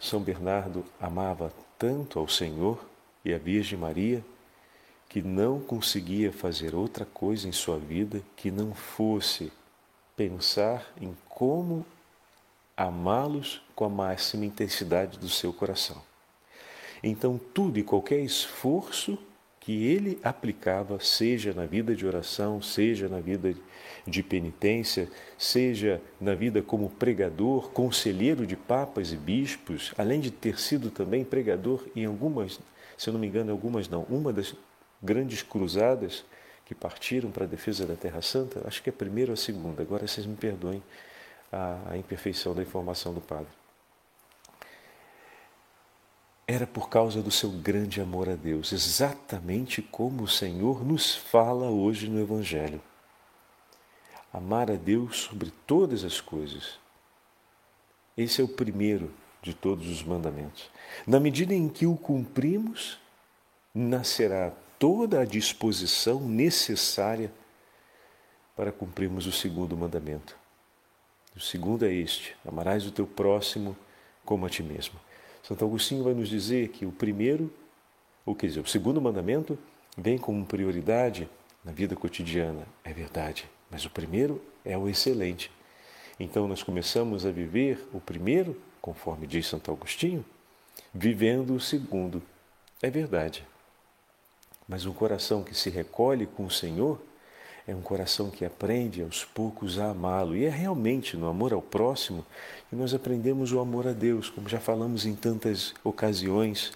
São 0.00 0.20
Bernardo 0.20 0.84
amava 1.00 1.52
tanto 1.78 2.18
ao 2.18 2.26
Senhor 2.26 2.84
e 3.24 3.32
à 3.32 3.38
Virgem 3.38 3.78
Maria 3.78 4.24
que 5.08 5.22
não 5.22 5.60
conseguia 5.60 6.30
fazer 6.30 6.74
outra 6.74 7.04
coisa 7.04 7.48
em 7.48 7.52
sua 7.52 7.78
vida 7.78 8.22
que 8.36 8.50
não 8.50 8.74
fosse 8.74 9.50
pensar 10.16 10.92
em 11.00 11.16
como 11.28 11.86
amá-los 12.76 13.62
com 13.74 13.84
a 13.84 13.88
máxima 13.88 14.44
intensidade 14.44 15.18
do 15.18 15.28
seu 15.28 15.52
coração. 15.52 16.02
Então, 17.02 17.40
tudo 17.54 17.78
e 17.78 17.82
qualquer 17.82 18.20
esforço 18.20 19.18
que 19.60 19.84
ele 19.84 20.18
aplicava, 20.22 20.98
seja 20.98 21.52
na 21.52 21.66
vida 21.66 21.94
de 21.94 22.06
oração, 22.06 22.60
seja 22.62 23.08
na 23.08 23.20
vida 23.20 23.54
de 24.06 24.22
penitência, 24.22 25.10
seja 25.36 26.00
na 26.20 26.34
vida 26.34 26.62
como 26.62 26.88
pregador, 26.88 27.70
conselheiro 27.70 28.46
de 28.46 28.56
papas 28.56 29.12
e 29.12 29.16
bispos, 29.16 29.92
além 29.98 30.20
de 30.20 30.30
ter 30.30 30.58
sido 30.58 30.90
também 30.90 31.24
pregador 31.24 31.84
em 31.94 32.06
algumas, 32.06 32.58
se 32.96 33.08
eu 33.08 33.12
não 33.12 33.20
me 33.20 33.26
engano, 33.26 33.52
algumas 33.52 33.88
não, 33.88 34.04
uma 34.04 34.32
das 34.32 34.54
grandes 35.02 35.42
cruzadas 35.42 36.24
que 36.64 36.74
partiram 36.74 37.30
para 37.30 37.44
a 37.44 37.48
defesa 37.48 37.86
da 37.86 37.94
Terra 37.94 38.20
Santa, 38.20 38.62
acho 38.66 38.82
que 38.82 38.90
é 38.90 38.92
a 38.92 38.96
primeira 38.96 39.30
ou 39.30 39.34
a 39.34 39.36
segunda, 39.36 39.82
agora 39.82 40.06
vocês 40.06 40.26
me 40.26 40.36
perdoem, 40.36 40.82
a, 41.50 41.92
a 41.92 41.96
imperfeição 41.96 42.54
da 42.54 42.62
informação 42.62 43.14
do 43.14 43.20
Padre. 43.20 43.48
Era 46.46 46.66
por 46.66 46.88
causa 46.88 47.22
do 47.22 47.30
seu 47.30 47.50
grande 47.50 48.00
amor 48.00 48.28
a 48.28 48.34
Deus, 48.34 48.72
exatamente 48.72 49.82
como 49.82 50.22
o 50.22 50.28
Senhor 50.28 50.84
nos 50.84 51.14
fala 51.14 51.70
hoje 51.70 52.08
no 52.08 52.20
Evangelho. 52.20 52.80
Amar 54.32 54.70
a 54.70 54.76
Deus 54.76 55.20
sobre 55.20 55.50
todas 55.66 56.04
as 56.04 56.20
coisas. 56.20 56.78
Esse 58.16 58.40
é 58.40 58.44
o 58.44 58.48
primeiro 58.48 59.12
de 59.42 59.54
todos 59.54 59.88
os 59.88 60.02
mandamentos. 60.02 60.70
Na 61.06 61.20
medida 61.20 61.54
em 61.54 61.68
que 61.68 61.86
o 61.86 61.96
cumprimos, 61.96 62.98
nascerá 63.74 64.52
toda 64.78 65.20
a 65.20 65.24
disposição 65.24 66.20
necessária 66.20 67.32
para 68.56 68.72
cumprirmos 68.72 69.26
o 69.26 69.32
segundo 69.32 69.76
mandamento. 69.76 70.36
O 71.36 71.40
segundo 71.40 71.84
é 71.84 71.92
este: 71.92 72.36
amarás 72.46 72.86
o 72.86 72.90
teu 72.90 73.06
próximo 73.06 73.76
como 74.24 74.46
a 74.46 74.50
ti 74.50 74.62
mesmo. 74.62 74.98
Santo 75.42 75.64
Agostinho 75.64 76.04
vai 76.04 76.14
nos 76.14 76.28
dizer 76.28 76.68
que 76.68 76.84
o 76.84 76.92
primeiro, 76.92 77.52
ou 78.26 78.34
quer 78.34 78.48
dizer, 78.48 78.60
o 78.60 78.66
segundo 78.66 79.00
mandamento 79.00 79.58
vem 79.96 80.18
como 80.18 80.44
prioridade 80.44 81.28
na 81.64 81.72
vida 81.72 81.96
cotidiana. 81.96 82.66
É 82.84 82.92
verdade, 82.92 83.48
mas 83.70 83.84
o 83.84 83.90
primeiro 83.90 84.42
é 84.64 84.76
o 84.76 84.88
excelente. 84.88 85.50
Então 86.20 86.48
nós 86.48 86.62
começamos 86.62 87.24
a 87.24 87.30
viver 87.30 87.88
o 87.92 88.00
primeiro, 88.00 88.60
conforme 88.80 89.26
diz 89.26 89.46
Santo 89.46 89.70
Agostinho, 89.70 90.24
vivendo 90.92 91.54
o 91.54 91.60
segundo. 91.60 92.22
É 92.82 92.90
verdade. 92.90 93.46
Mas 94.68 94.84
um 94.84 94.92
coração 94.92 95.42
que 95.42 95.54
se 95.54 95.70
recolhe 95.70 96.26
com 96.26 96.44
o 96.44 96.50
Senhor 96.50 97.00
é 97.66 97.74
um 97.74 97.80
coração 97.80 98.30
que 98.30 98.44
aprende 98.44 99.02
aos 99.02 99.24
poucos 99.24 99.78
a 99.78 99.90
amá-lo. 99.90 100.36
E 100.36 100.44
é 100.44 100.50
realmente 100.50 101.16
no 101.16 101.28
amor 101.28 101.52
ao 101.52 101.62
próximo 101.62 102.24
que 102.68 102.76
nós 102.76 102.92
aprendemos 102.92 103.52
o 103.52 103.60
amor 103.60 103.86
a 103.88 103.92
Deus, 103.92 104.28
como 104.28 104.48
já 104.48 104.60
falamos 104.60 105.06
em 105.06 105.14
tantas 105.14 105.74
ocasiões, 105.82 106.72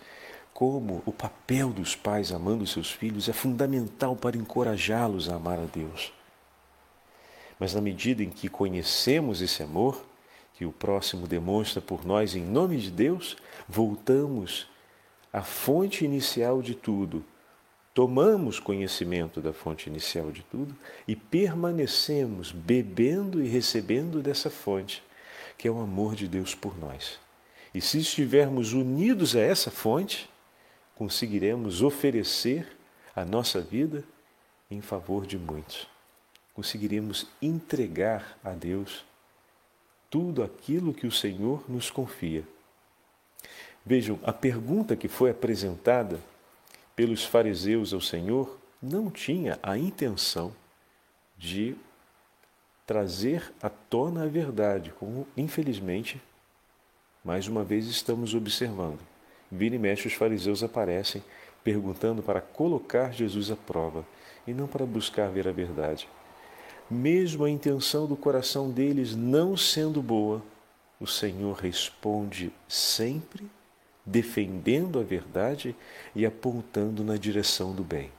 como 0.55 1.03
o 1.07 1.13
papel 1.13 1.71
dos 1.71 1.97
pais 1.97 2.33
amando 2.33 2.67
seus 2.67 2.91
filhos 2.91 3.29
é 3.29 3.33
fundamental 3.33 4.15
para 4.15 4.37
encorajá-los 4.37 5.29
a 5.29 5.37
amar 5.37 5.59
a 5.59 5.65
Deus. 5.65 6.13
Mas 7.59 7.75
na 7.75 7.81
medida 7.81 8.23
em 8.23 8.31
que 8.31 8.49
conhecemos 8.49 9.41
esse 9.41 9.63
amor, 9.63 10.05
que 10.55 10.67
o 10.67 10.73
próximo 10.73 11.27
demonstra 11.27 11.81
por 11.81 12.05
nós 12.05 12.35
em 12.35 12.43
nome 12.43 12.77
de 12.77 12.91
Deus, 12.91 13.37
voltamos 13.69 14.67
à 15.33 15.43
fonte 15.43 16.05
inicial 16.05 16.61
de 16.61 16.75
tudo, 16.75 17.25
tomamos 17.95 18.59
conhecimento 18.59 19.41
da 19.41 19.53
fonte 19.53 19.89
inicial 19.89 20.31
de 20.31 20.43
tudo 20.45 20.75
e 21.07 21.15
permanecemos 21.15 22.51
bebendo 22.51 23.43
e 23.43 23.49
recebendo 23.49 24.23
dessa 24.23 24.49
fonte, 24.49 25.03
que 25.59 25.69
é 25.69 25.71
o 25.71 25.81
amor 25.81 26.15
de 26.15 26.27
Deus 26.27 26.55
por 26.55 26.79
nós. 26.79 27.19
E 27.75 27.81
se 27.81 27.99
estivermos 27.99 28.73
unidos 28.73 29.37
a 29.37 29.41
essa 29.41 29.71
fonte, 29.71 30.29
conseguiremos 30.97 31.83
oferecer 31.83 32.67
a 33.15 33.25
nossa 33.25 33.61
vida 33.61 34.05
em 34.71 34.81
favor 34.81 35.27
de 35.27 35.39
muitos. 35.39 35.87
Conseguiríamos 36.55 37.27
entregar 37.41 38.39
a 38.45 38.51
Deus 38.51 39.05
tudo 40.11 40.43
aquilo 40.43 40.93
que 40.93 41.07
o 41.07 41.13
Senhor 41.13 41.65
nos 41.69 41.91
confia. 41.91 42.45
Vejam, 43.85 44.19
a 44.23 44.33
pergunta 44.33 44.95
que 44.95 45.09
foi 45.09 45.31
apresentada 45.31 46.21
pelos 46.95 47.25
fariseus 47.25 47.93
ao 47.93 48.01
Senhor 48.01 48.59
não 48.83 49.11
tinha 49.11 49.59
a 49.63 49.79
intenção 49.79 50.53
de 51.39 51.77
trazer 52.87 53.53
à 53.63 53.71
tona 53.71 54.25
a 54.25 54.27
verdade, 54.27 54.93
como 54.99 55.27
infelizmente 55.37 56.21
mais 57.25 57.47
uma 57.47 57.63
vez 57.63 57.87
estamos 57.87 58.35
observando. 58.35 58.99
Vira 59.51 59.77
e 59.77 59.79
mexe 59.79 60.09
os 60.09 60.15
fariseus 60.15 60.63
aparecem 60.63 61.23
perguntando 61.63 62.23
para 62.23 62.41
colocar 62.41 63.13
Jesus 63.13 63.51
à 63.51 63.57
prova 63.57 64.05
e 64.47 64.53
não 64.53 64.67
para 64.67 64.85
buscar 64.85 65.31
ver 65.31 65.47
a 65.47 65.53
verdade. 65.53 66.09
Mesmo 66.91 67.45
a 67.45 67.51
intenção 67.51 68.07
do 68.07 68.17
coração 68.17 68.71
deles 68.71 69.15
não 69.15 69.57
sendo 69.57 70.03
boa, 70.03 70.43
o 71.01 71.07
Senhor 71.07 71.57
responde 71.57 72.53
sempre 72.69 73.49
defendendo 74.05 74.99
a 74.99 75.03
verdade 75.03 75.75
e 76.15 76.27
apontando 76.27 77.05
na 77.05 77.17
direção 77.17 77.73
do 77.73 77.83
bem. 77.83 78.11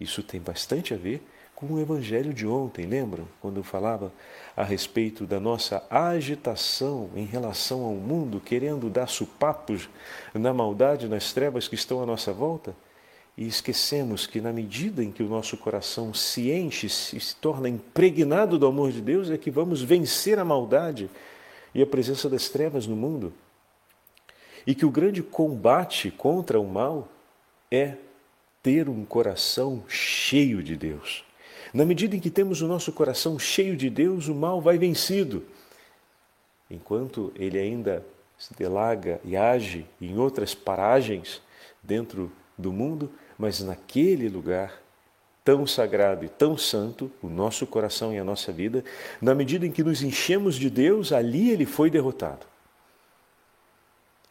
Isso 0.00 0.22
tem 0.22 0.40
bastante 0.40 0.94
a 0.94 0.96
ver 0.96 1.22
com 1.54 1.66
o 1.66 1.80
evangelho 1.80 2.34
de 2.34 2.46
ontem, 2.46 2.84
lembram? 2.84 3.28
Quando 3.40 3.58
eu 3.58 3.62
falava 3.62 4.12
a 4.56 4.64
respeito 4.64 5.24
da 5.24 5.38
nossa 5.38 5.84
agitação 5.88 7.10
em 7.14 7.24
relação 7.24 7.82
ao 7.82 7.94
mundo, 7.94 8.40
querendo 8.40 8.90
dar 8.90 9.08
supapos 9.08 9.88
na 10.34 10.52
maldade, 10.52 11.08
nas 11.08 11.32
trevas 11.32 11.68
que 11.68 11.74
estão 11.74 12.02
à 12.02 12.06
nossa 12.06 12.32
volta? 12.32 12.74
E 13.36 13.46
esquecemos 13.46 14.26
que, 14.26 14.40
na 14.40 14.52
medida 14.52 15.02
em 15.02 15.10
que 15.10 15.22
o 15.22 15.28
nosso 15.28 15.56
coração 15.56 16.14
se 16.14 16.52
enche, 16.52 16.88
se 16.88 17.34
torna 17.36 17.68
impregnado 17.68 18.58
do 18.58 18.66
amor 18.66 18.92
de 18.92 19.00
Deus, 19.00 19.30
é 19.30 19.36
que 19.36 19.50
vamos 19.50 19.82
vencer 19.82 20.38
a 20.38 20.44
maldade 20.44 21.10
e 21.74 21.82
a 21.82 21.86
presença 21.86 22.28
das 22.28 22.48
trevas 22.48 22.86
no 22.86 22.94
mundo. 22.94 23.32
E 24.66 24.74
que 24.74 24.86
o 24.86 24.90
grande 24.90 25.22
combate 25.22 26.10
contra 26.10 26.60
o 26.60 26.66
mal 26.66 27.08
é 27.70 27.94
ter 28.62 28.88
um 28.88 29.04
coração 29.04 29.84
cheio 29.88 30.62
de 30.62 30.76
Deus. 30.76 31.24
Na 31.72 31.84
medida 31.84 32.16
em 32.16 32.20
que 32.20 32.30
temos 32.30 32.62
o 32.62 32.68
nosso 32.68 32.92
coração 32.92 33.38
cheio 33.38 33.76
de 33.76 33.90
Deus, 33.90 34.28
o 34.28 34.34
mal 34.34 34.60
vai 34.60 34.78
vencido. 34.78 35.44
Enquanto 36.70 37.32
ele 37.36 37.58
ainda 37.58 38.04
se 38.38 38.54
delaga 38.54 39.20
e 39.24 39.36
age 39.36 39.86
em 40.00 40.18
outras 40.18 40.54
paragens 40.54 41.42
dentro 41.82 42.32
do 42.56 42.72
mundo, 42.72 43.10
mas 43.36 43.60
naquele 43.60 44.28
lugar 44.28 44.80
tão 45.44 45.66
sagrado 45.66 46.24
e 46.24 46.28
tão 46.28 46.56
santo, 46.56 47.12
o 47.22 47.28
nosso 47.28 47.66
coração 47.66 48.14
e 48.14 48.18
a 48.18 48.24
nossa 48.24 48.50
vida, 48.50 48.82
na 49.20 49.34
medida 49.34 49.66
em 49.66 49.70
que 49.70 49.84
nos 49.84 50.02
enchemos 50.02 50.56
de 50.56 50.70
Deus, 50.70 51.12
ali 51.12 51.50
ele 51.50 51.66
foi 51.66 51.90
derrotado. 51.90 52.46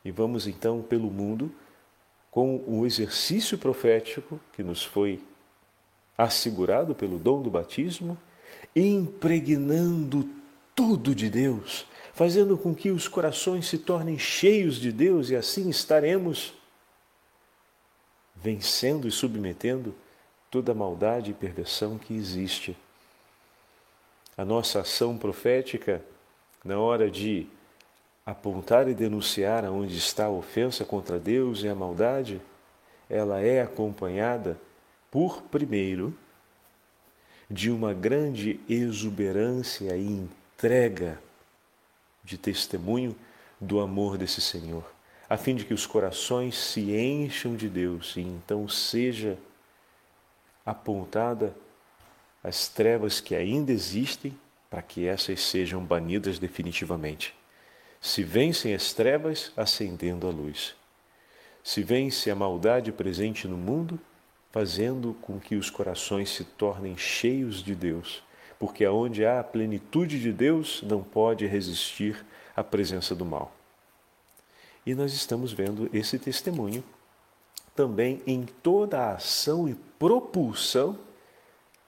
E 0.03 0.11
vamos 0.11 0.47
então 0.47 0.81
pelo 0.81 1.09
mundo 1.09 1.53
com 2.29 2.63
o 2.67 2.85
exercício 2.85 3.57
profético 3.57 4.39
que 4.53 4.63
nos 4.63 4.83
foi 4.83 5.21
assegurado 6.17 6.93
pelo 6.93 7.17
dom 7.17 7.41
do 7.41 7.49
batismo, 7.49 8.17
impregnando 8.75 10.27
tudo 10.75 11.13
de 11.13 11.29
Deus, 11.29 11.85
fazendo 12.13 12.57
com 12.57 12.73
que 12.73 12.89
os 12.89 13.07
corações 13.07 13.67
se 13.67 13.77
tornem 13.77 14.17
cheios 14.17 14.75
de 14.75 14.91
Deus 14.91 15.29
e 15.29 15.35
assim 15.35 15.69
estaremos 15.69 16.53
vencendo 18.35 19.07
e 19.07 19.11
submetendo 19.11 19.95
toda 20.51 20.73
maldade 20.73 21.31
e 21.31 21.33
perversão 21.33 21.97
que 21.97 22.13
existe. 22.13 22.77
A 24.35 24.43
nossa 24.43 24.81
ação 24.81 25.17
profética, 25.17 26.03
na 26.63 26.79
hora 26.79 27.09
de 27.09 27.47
apontar 28.25 28.87
e 28.87 28.93
denunciar 28.93 29.65
aonde 29.65 29.97
está 29.97 30.25
a 30.25 30.31
ofensa 30.31 30.85
contra 30.85 31.19
Deus 31.19 31.63
e 31.63 31.67
a 31.67 31.75
maldade, 31.75 32.41
ela 33.09 33.41
é 33.41 33.61
acompanhada 33.61 34.57
por 35.11 35.41
primeiro, 35.43 36.17
de 37.49 37.69
uma 37.69 37.93
grande 37.93 38.59
exuberância 38.67 39.95
e 39.95 40.07
entrega 40.07 41.19
de 42.23 42.37
testemunho 42.37 43.15
do 43.59 43.79
amor 43.79 44.17
desse 44.17 44.41
Senhor, 44.41 44.83
a 45.29 45.37
fim 45.37 45.55
de 45.55 45.65
que 45.65 45.73
os 45.73 45.85
corações 45.85 46.57
se 46.57 46.95
encham 46.95 47.55
de 47.55 47.69
Deus 47.69 48.15
e 48.15 48.21
então 48.21 48.67
seja 48.67 49.37
apontada 50.65 51.55
as 52.43 52.67
trevas 52.67 53.19
que 53.19 53.35
ainda 53.35 53.71
existem 53.71 54.37
para 54.69 54.81
que 54.81 55.05
essas 55.05 55.41
sejam 55.41 55.83
banidas 55.83 56.39
definitivamente. 56.39 57.35
Se 58.03 58.21
vencem 58.21 58.75
as 58.75 58.91
trevas, 58.91 59.53
acendendo 59.55 60.27
a 60.27 60.29
luz. 60.29 60.75
Se 61.63 61.81
vence 61.81 62.29
a 62.29 62.35
maldade 62.35 62.91
presente 62.91 63.47
no 63.47 63.55
mundo, 63.55 63.97
fazendo 64.51 65.15
com 65.21 65.39
que 65.39 65.55
os 65.55 65.69
corações 65.69 66.29
se 66.29 66.43
tornem 66.43 66.97
cheios 66.97 67.63
de 67.63 67.73
Deus, 67.73 68.21
porque 68.59 68.83
aonde 68.83 69.25
há 69.25 69.39
a 69.39 69.43
plenitude 69.43 70.19
de 70.19 70.33
Deus 70.33 70.83
não 70.83 71.01
pode 71.01 71.45
resistir 71.45 72.25
à 72.53 72.61
presença 72.61 73.15
do 73.15 73.23
mal. 73.23 73.55
E 74.85 74.93
nós 74.93 75.13
estamos 75.13 75.53
vendo 75.53 75.89
esse 75.93 76.19
testemunho 76.19 76.83
também 77.73 78.21
em 78.27 78.43
toda 78.61 78.99
a 78.99 79.13
ação 79.13 79.69
e 79.69 79.75
propulsão 79.97 80.99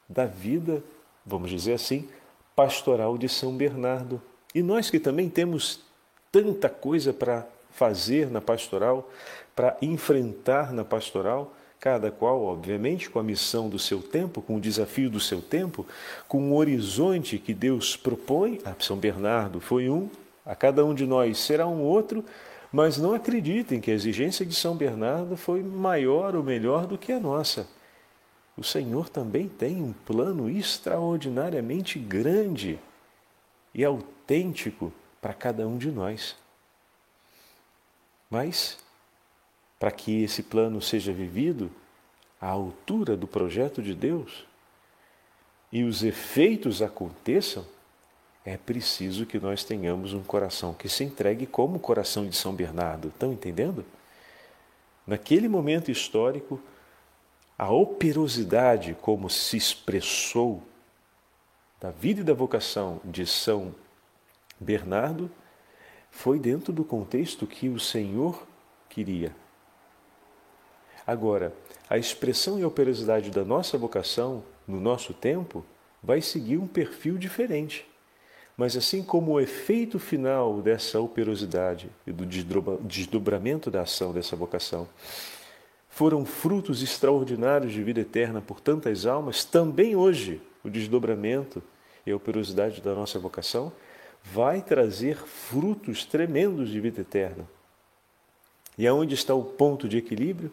da 0.07 0.25
vida, 0.25 0.81
vamos 1.25 1.49
dizer 1.49 1.73
assim, 1.73 2.07
pastoral 2.55 3.17
de 3.17 3.27
São 3.27 3.57
Bernardo. 3.57 4.21
E 4.55 4.63
nós 4.63 4.89
que 4.89 4.97
também 4.97 5.29
temos 5.29 5.83
tanta 6.35 6.67
coisa 6.67 7.13
para 7.13 7.47
fazer 7.71 8.29
na 8.29 8.41
pastoral, 8.41 9.09
para 9.55 9.77
enfrentar 9.81 10.73
na 10.73 10.83
pastoral, 10.83 11.53
cada 11.79 12.11
qual, 12.11 12.43
obviamente, 12.43 13.09
com 13.09 13.19
a 13.19 13.23
missão 13.23 13.69
do 13.69 13.79
seu 13.79 14.01
tempo, 14.01 14.41
com 14.41 14.57
o 14.57 14.59
desafio 14.59 15.09
do 15.09 15.17
seu 15.17 15.41
tempo, 15.41 15.85
com 16.27 16.51
o 16.51 16.55
horizonte 16.57 17.37
que 17.37 17.53
Deus 17.53 17.95
propõe. 17.95 18.59
A 18.65 18.75
São 18.83 18.97
Bernardo 18.97 19.61
foi 19.61 19.87
um, 19.89 20.09
a 20.45 20.53
cada 20.53 20.83
um 20.83 20.93
de 20.93 21.05
nós 21.05 21.39
será 21.39 21.65
um 21.67 21.81
outro, 21.81 22.21
mas 22.69 22.97
não 22.97 23.13
acreditem 23.13 23.79
que 23.79 23.89
a 23.89 23.93
exigência 23.93 24.45
de 24.45 24.55
São 24.55 24.75
Bernardo 24.75 25.37
foi 25.37 25.63
maior 25.63 26.35
ou 26.35 26.43
melhor 26.43 26.85
do 26.85 26.97
que 26.97 27.13
a 27.13 27.19
nossa. 27.19 27.65
O 28.57 28.63
Senhor 28.63 29.07
também 29.07 29.47
tem 29.47 29.81
um 29.81 29.93
plano 30.05 30.49
extraordinariamente 30.49 31.97
grande 31.97 32.77
e 33.73 33.85
autêntico 33.85 34.91
para 35.25 35.33
cada 35.33 35.67
um 35.67 35.75
de 35.75 35.89
nós. 35.89 36.35
Mas 38.29 38.77
para 39.79 39.89
que 39.89 40.21
esse 40.21 40.43
plano 40.43 40.79
seja 40.79 41.11
vivido 41.11 41.71
à 42.39 42.49
altura 42.49 43.17
do 43.17 43.25
projeto 43.25 43.81
de 43.81 43.95
Deus 43.95 44.45
e 45.71 45.83
os 45.83 46.03
efeitos 46.03 46.79
aconteçam, 46.79 47.65
é 48.45 48.55
preciso 48.55 49.25
que 49.25 49.39
nós 49.39 49.63
tenhamos 49.63 50.13
um 50.13 50.21
coração 50.21 50.75
que 50.75 50.87
se 50.87 51.03
entregue 51.03 51.47
como 51.47 51.77
o 51.77 51.79
coração 51.79 52.29
de 52.29 52.35
São 52.35 52.53
Bernardo. 52.53 53.07
Estão 53.07 53.33
entendendo? 53.33 53.83
Naquele 55.07 55.47
momento 55.49 55.89
histórico, 55.89 56.61
a 57.57 57.71
operosidade 57.71 58.95
como 59.01 59.27
se 59.27 59.57
expressou 59.57 60.61
da 61.81 61.89
vida 61.89 62.21
e 62.21 62.23
da 62.23 62.35
vocação 62.35 63.01
de 63.03 63.25
São 63.25 63.73
Bernardo 64.59 65.29
foi 66.09 66.39
dentro 66.39 66.71
do 66.71 66.83
contexto 66.83 67.45
que 67.45 67.67
o 67.67 67.79
Senhor 67.79 68.47
queria. 68.89 69.35
Agora, 71.05 71.53
a 71.89 71.97
expressão 71.97 72.57
e 72.57 72.63
a 72.63 72.67
operosidade 72.67 73.29
da 73.29 73.43
nossa 73.43 73.77
vocação 73.77 74.43
no 74.67 74.79
nosso 74.79 75.13
tempo 75.13 75.63
vai 76.01 76.21
seguir 76.21 76.57
um 76.57 76.67
perfil 76.67 77.17
diferente. 77.17 77.85
Mas 78.57 78.77
assim 78.77 79.03
como 79.03 79.33
o 79.33 79.39
efeito 79.39 79.99
final 79.99 80.61
dessa 80.61 80.99
operosidade 80.99 81.89
e 82.07 82.11
do 82.11 82.25
desdobramento 82.25 83.69
da 83.69 83.81
ação 83.81 84.13
dessa 84.13 84.35
vocação 84.35 84.87
foram 85.89 86.25
frutos 86.25 86.81
extraordinários 86.81 87.71
de 87.71 87.83
vida 87.83 88.01
eterna 88.01 88.41
por 88.41 88.59
tantas 88.59 89.05
almas, 89.05 89.45
também 89.45 89.95
hoje 89.95 90.41
o 90.63 90.69
desdobramento 90.69 91.61
e 92.05 92.11
a 92.11 92.15
operosidade 92.15 92.81
da 92.81 92.93
nossa 92.93 93.19
vocação 93.19 93.71
vai 94.31 94.61
trazer 94.61 95.17
frutos 95.17 96.03
tremendos 96.03 96.69
de 96.69 96.79
vida 96.79 97.01
eterna. 97.01 97.47
E 98.77 98.85
aonde 98.87 99.13
está 99.13 99.33
o 99.33 99.43
ponto 99.43 99.87
de 99.87 99.97
equilíbrio? 99.97 100.51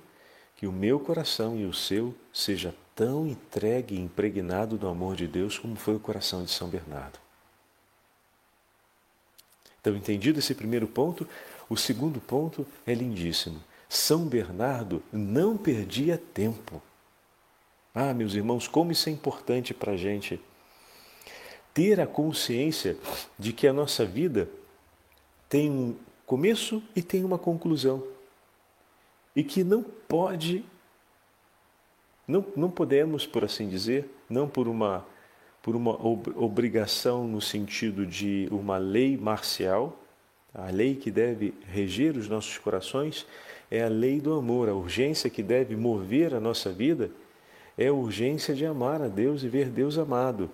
que 0.63 0.67
o 0.69 0.71
meu 0.71 1.01
coração 1.01 1.59
e 1.59 1.65
o 1.65 1.75
seu 1.75 2.15
seja 2.33 2.73
tão 2.95 3.27
entregue 3.27 3.97
e 3.97 4.01
impregnado 4.01 4.79
do 4.79 4.87
amor 4.87 5.17
de 5.17 5.27
Deus 5.27 5.59
como 5.59 5.75
foi 5.75 5.97
o 5.97 5.99
coração 5.99 6.45
de 6.45 6.53
São 6.53 6.69
Bernardo. 6.69 7.19
Então, 9.81 9.97
entendido 9.97 10.39
esse 10.39 10.55
primeiro 10.55 10.87
ponto, 10.87 11.27
o 11.69 11.77
segundo 11.77 12.21
ponto 12.21 12.65
é 12.87 12.95
lindíssimo. 12.95 13.61
São 13.89 14.25
Bernardo 14.25 15.03
não 15.13 15.57
perdia 15.57 16.17
tempo. 16.17 16.81
Ah, 17.93 18.15
meus 18.15 18.35
irmãos, 18.35 18.69
como 18.69 18.93
isso 18.93 19.09
é 19.09 19.13
importante 19.13 19.75
para 19.75 19.95
a 19.95 19.97
gente. 19.97 20.41
Ter 21.75 22.01
a 22.01 22.07
consciência 22.07 22.97
de 23.39 23.53
que 23.53 23.67
a 23.67 23.73
nossa 23.73 24.05
vida 24.05 24.49
tem 25.49 25.71
um 25.71 25.97
começo 26.27 26.83
e 26.95 27.03
tem 27.03 27.25
uma 27.25 27.39
conclusão. 27.39 28.03
E 29.35 29.43
que 29.43 29.65
não 29.65 29.83
pode, 29.83 30.65
não, 32.27 32.45
não 32.55 32.71
podemos, 32.71 33.27
por 33.27 33.45
assim 33.45 33.69
dizer, 33.69 34.09
não 34.29 34.49
por 34.49 34.69
uma, 34.69 35.07
por 35.63 35.75
uma 35.75 35.93
obrigação 36.37 37.27
no 37.27 37.41
sentido 37.41 38.07
de 38.07 38.49
uma 38.51 38.79
lei 38.79 39.17
marcial, 39.17 39.99
a 40.55 40.71
lei 40.71 40.95
que 40.95 41.11
deve 41.11 41.55
reger 41.67 42.17
os 42.17 42.29
nossos 42.29 42.59
corações 42.59 43.27
é 43.71 43.83
a 43.83 43.89
lei 43.89 44.21
do 44.21 44.35
amor, 44.35 44.69
a 44.69 44.75
urgência 44.75 45.31
que 45.31 45.43
deve 45.43 45.75
mover 45.77 46.35
a 46.35 46.41
nossa 46.41 46.71
vida 46.71 47.11
é 47.77 47.87
a 47.87 47.93
urgência 47.93 48.55
de 48.55 48.67
amar 48.67 49.01
a 49.01 49.09
Deus 49.09 49.43
e 49.43 49.49
ver 49.49 49.71
Deus 49.71 49.97
amado, 49.97 50.51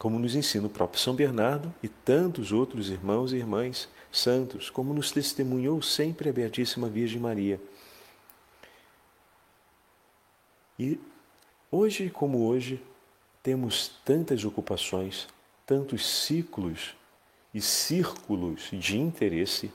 como 0.00 0.18
nos 0.18 0.34
ensina 0.34 0.66
o 0.66 0.70
próprio 0.70 0.98
São 0.98 1.14
Bernardo 1.14 1.74
e 1.82 1.86
tantos 1.88 2.52
outros 2.52 2.88
irmãos 2.88 3.34
e 3.34 3.36
irmãs 3.36 3.86
santos, 4.10 4.70
como 4.70 4.94
nos 4.94 5.12
testemunhou 5.12 5.82
sempre 5.82 6.30
a 6.30 6.32
Beatíssima 6.32 6.88
Virgem 6.88 7.20
Maria. 7.20 7.60
E 10.78 10.98
hoje 11.70 12.08
como 12.08 12.46
hoje, 12.46 12.82
temos 13.42 13.88
tantas 14.02 14.42
ocupações, 14.42 15.28
tantos 15.66 16.06
ciclos 16.24 16.96
e 17.52 17.60
círculos 17.60 18.70
de 18.72 18.98
interesse 18.98 19.70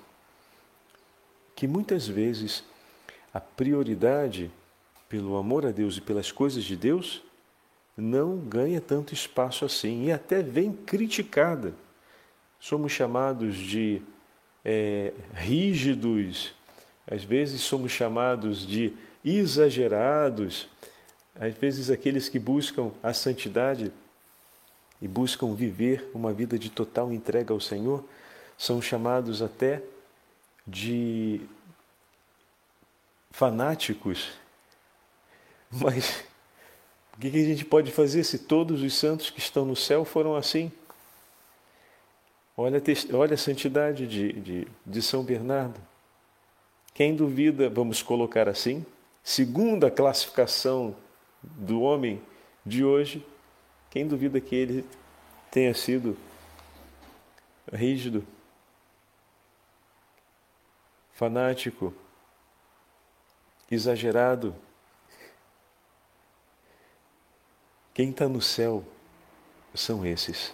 que 1.56 1.68
muitas 1.68 2.08
vezes 2.08 2.64
a 3.32 3.40
prioridade 3.40 4.52
pelo 5.08 5.38
amor 5.38 5.68
a 5.68 5.72
Deus 5.72 5.98
e 5.98 6.02
pelas 6.02 6.32
coisas 6.32 6.64
de 6.64 6.76
Deus 6.76 7.22
não 7.98 8.38
ganha 8.38 8.82
tanto 8.82 9.14
espaço 9.14 9.66
assim 9.66 10.06
e 10.06 10.12
até 10.12 10.42
vem 10.42 10.72
criticada. 10.72 11.74
Somos 12.60 12.92
chamados 12.92 13.56
de 13.56 14.02
é, 14.64 15.14
rígidos, 15.34 16.54
às 17.08 17.24
vezes 17.24 17.62
somos 17.62 17.92
chamados 17.92 18.66
de 18.66 18.94
exagerados, 19.24 20.68
às 21.40 21.54
vezes 21.54 21.90
aqueles 21.90 22.28
que 22.28 22.40
buscam 22.40 22.92
a 23.04 23.14
santidade 23.14 23.92
e 25.02 25.08
buscam 25.08 25.54
viver 25.54 26.10
uma 26.14 26.34
vida 26.34 26.58
de 26.58 26.70
total 26.70 27.12
entrega 27.12 27.54
ao 27.54 27.60
Senhor 27.60 28.04
são 28.58 28.82
chamados 28.82 29.42
até 29.42 29.82
de 30.66 31.42
fanáticos. 33.32 34.32
Mas 35.70 36.24
o 37.18 37.20
que 37.20 37.28
a 37.28 37.32
gente 37.32 37.64
pode 37.64 37.92
fazer 37.92 38.24
se 38.24 38.40
todos 38.40 38.82
os 38.82 38.94
santos 38.94 39.30
que 39.30 39.40
estão 39.40 39.66
no 39.66 39.76
céu 39.76 40.04
foram 40.04 40.36
assim? 40.36 40.72
Olha, 42.58 42.82
olha 43.14 43.34
a 43.34 43.38
santidade 43.38 44.08
de, 44.08 44.34
de, 44.34 44.68
de 44.86 45.02
São 45.02 45.24
Bernardo. 45.24 45.80
Quem 46.94 47.16
duvida, 47.16 47.70
vamos 47.70 48.02
colocar 48.02 48.48
assim, 48.48 48.86
segundo 49.24 49.86
a 49.86 49.92
classificação 49.92 50.96
do 51.44 51.82
homem 51.82 52.22
de 52.66 52.84
hoje, 52.84 53.26
quem 53.90 54.08
duvida 54.08 54.40
que 54.40 54.56
ele 54.56 54.86
tenha 55.52 55.74
sido 55.74 56.18
rígido, 57.72 58.26
fanático, 61.14 61.94
exagerado. 63.72 64.56
Quem 67.96 68.10
está 68.10 68.28
no 68.28 68.42
céu 68.42 68.84
são 69.74 70.06
esses. 70.06 70.54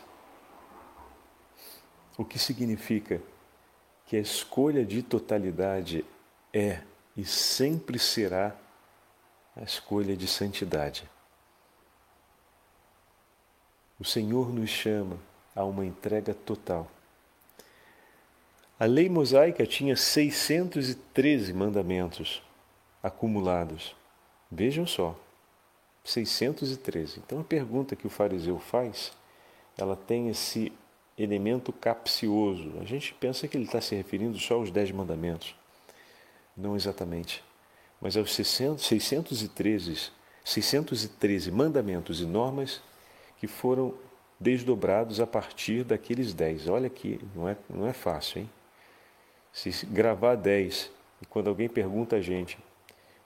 O 2.15 2.23
que 2.23 2.37
significa 2.37 3.19
que 4.05 4.15
a 4.15 4.19
escolha 4.19 4.85
de 4.85 5.01
totalidade 5.01 6.05
é 6.53 6.81
e 7.17 7.25
sempre 7.25 7.97
será 7.97 8.55
a 9.55 9.63
escolha 9.63 10.15
de 10.15 10.27
santidade. 10.27 11.09
O 13.99 14.05
Senhor 14.05 14.53
nos 14.53 14.69
chama 14.69 15.17
a 15.55 15.63
uma 15.65 15.83
entrega 15.83 16.35
total. 16.35 16.87
A 18.79 18.85
lei 18.85 19.09
mosaica 19.09 19.65
tinha 19.65 19.95
613 19.95 21.53
mandamentos 21.53 22.43
acumulados. 23.01 23.95
Vejam 24.51 24.85
só, 24.85 25.19
613. 26.03 27.19
Então 27.25 27.39
a 27.39 27.43
pergunta 27.43 27.95
que 27.95 28.07
o 28.07 28.09
fariseu 28.09 28.59
faz, 28.59 29.11
ela 29.77 29.95
tem 29.95 30.29
esse 30.29 30.71
elemento 31.17 31.71
capcioso. 31.71 32.73
A 32.79 32.85
gente 32.85 33.13
pensa 33.13 33.47
que 33.47 33.55
ele 33.55 33.65
está 33.65 33.81
se 33.81 33.95
referindo 33.95 34.37
só 34.39 34.55
aos 34.55 34.71
dez 34.71 34.91
mandamentos. 34.91 35.55
Não 36.55 36.75
exatamente. 36.75 37.43
Mas 37.99 38.17
aos 38.17 38.33
613, 38.33 40.11
613 40.43 41.51
mandamentos 41.51 42.19
e 42.19 42.25
normas 42.25 42.81
que 43.37 43.47
foram 43.47 43.93
desdobrados 44.39 45.19
a 45.19 45.27
partir 45.27 45.83
daqueles 45.83 46.33
dez. 46.33 46.67
Olha 46.67 46.89
que 46.89 47.19
não 47.35 47.47
é, 47.47 47.55
não 47.69 47.87
é 47.87 47.93
fácil, 47.93 48.41
hein? 48.41 48.49
Se 49.53 49.85
gravar 49.85 50.35
10 50.35 50.89
e 51.21 51.25
quando 51.25 51.49
alguém 51.49 51.69
pergunta 51.69 52.15
a 52.15 52.21
gente 52.21 52.57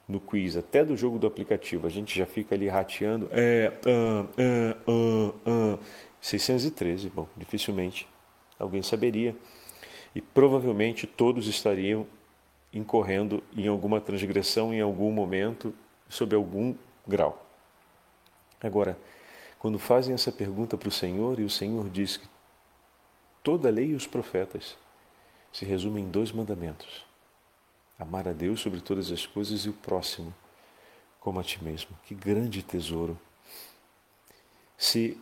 no 0.08 0.20
quiz, 0.20 0.56
até 0.56 0.86
do 0.86 0.96
jogo 0.96 1.18
do 1.18 1.26
aplicativo, 1.26 1.88
a 1.88 1.90
gente 1.90 2.18
já 2.18 2.26
fica 2.26 2.54
ali 2.54 2.68
rateando, 2.68 3.28
é, 3.32 3.74
uh, 3.86 4.92
uh, 4.92 5.76
uh, 5.76 5.80
613, 6.22 7.10
bom, 7.10 7.28
dificilmente 7.36 8.08
alguém 8.60 8.82
saberia. 8.82 9.36
E 10.14 10.22
provavelmente 10.22 11.06
todos 11.06 11.48
estariam 11.48 12.08
incorrendo 12.72 13.44
em 13.56 13.68
alguma 13.68 14.00
transgressão 14.00 14.74
em 14.74 14.82
algum 14.82 15.12
momento, 15.12 15.74
sob 16.08 16.36
algum 16.36 16.76
grau. 17.08 17.46
Agora, 18.62 18.98
quando 19.60 19.80
fazem 19.80 20.14
essa 20.14 20.32
pergunta 20.32 20.78
para 20.78 20.90
o 20.90 20.92
Senhor 20.92 21.40
e 21.40 21.44
o 21.44 21.50
Senhor 21.50 21.90
diz 21.90 22.18
que 22.18 22.28
toda 23.42 23.70
a 23.70 23.72
lei 23.72 23.88
e 23.88 23.96
os 23.96 24.06
profetas 24.06 24.78
se 25.52 25.66
resume 25.66 26.02
em 26.02 26.10
dois 26.10 26.32
mandamentos: 26.32 27.06
amar 27.98 28.28
a 28.28 28.34
Deus 28.34 28.60
sobre 28.60 28.82
todas 28.82 29.12
as 29.12 29.26
coisas 29.26 29.62
e 29.66 29.70
o 29.70 29.74
próximo 29.74 30.34
como 31.20 31.40
a 31.40 31.44
ti 31.44 31.64
mesmo. 31.64 31.90
Que 32.04 32.14
grande 32.14 32.62
tesouro! 32.62 33.20
Se 34.78 35.18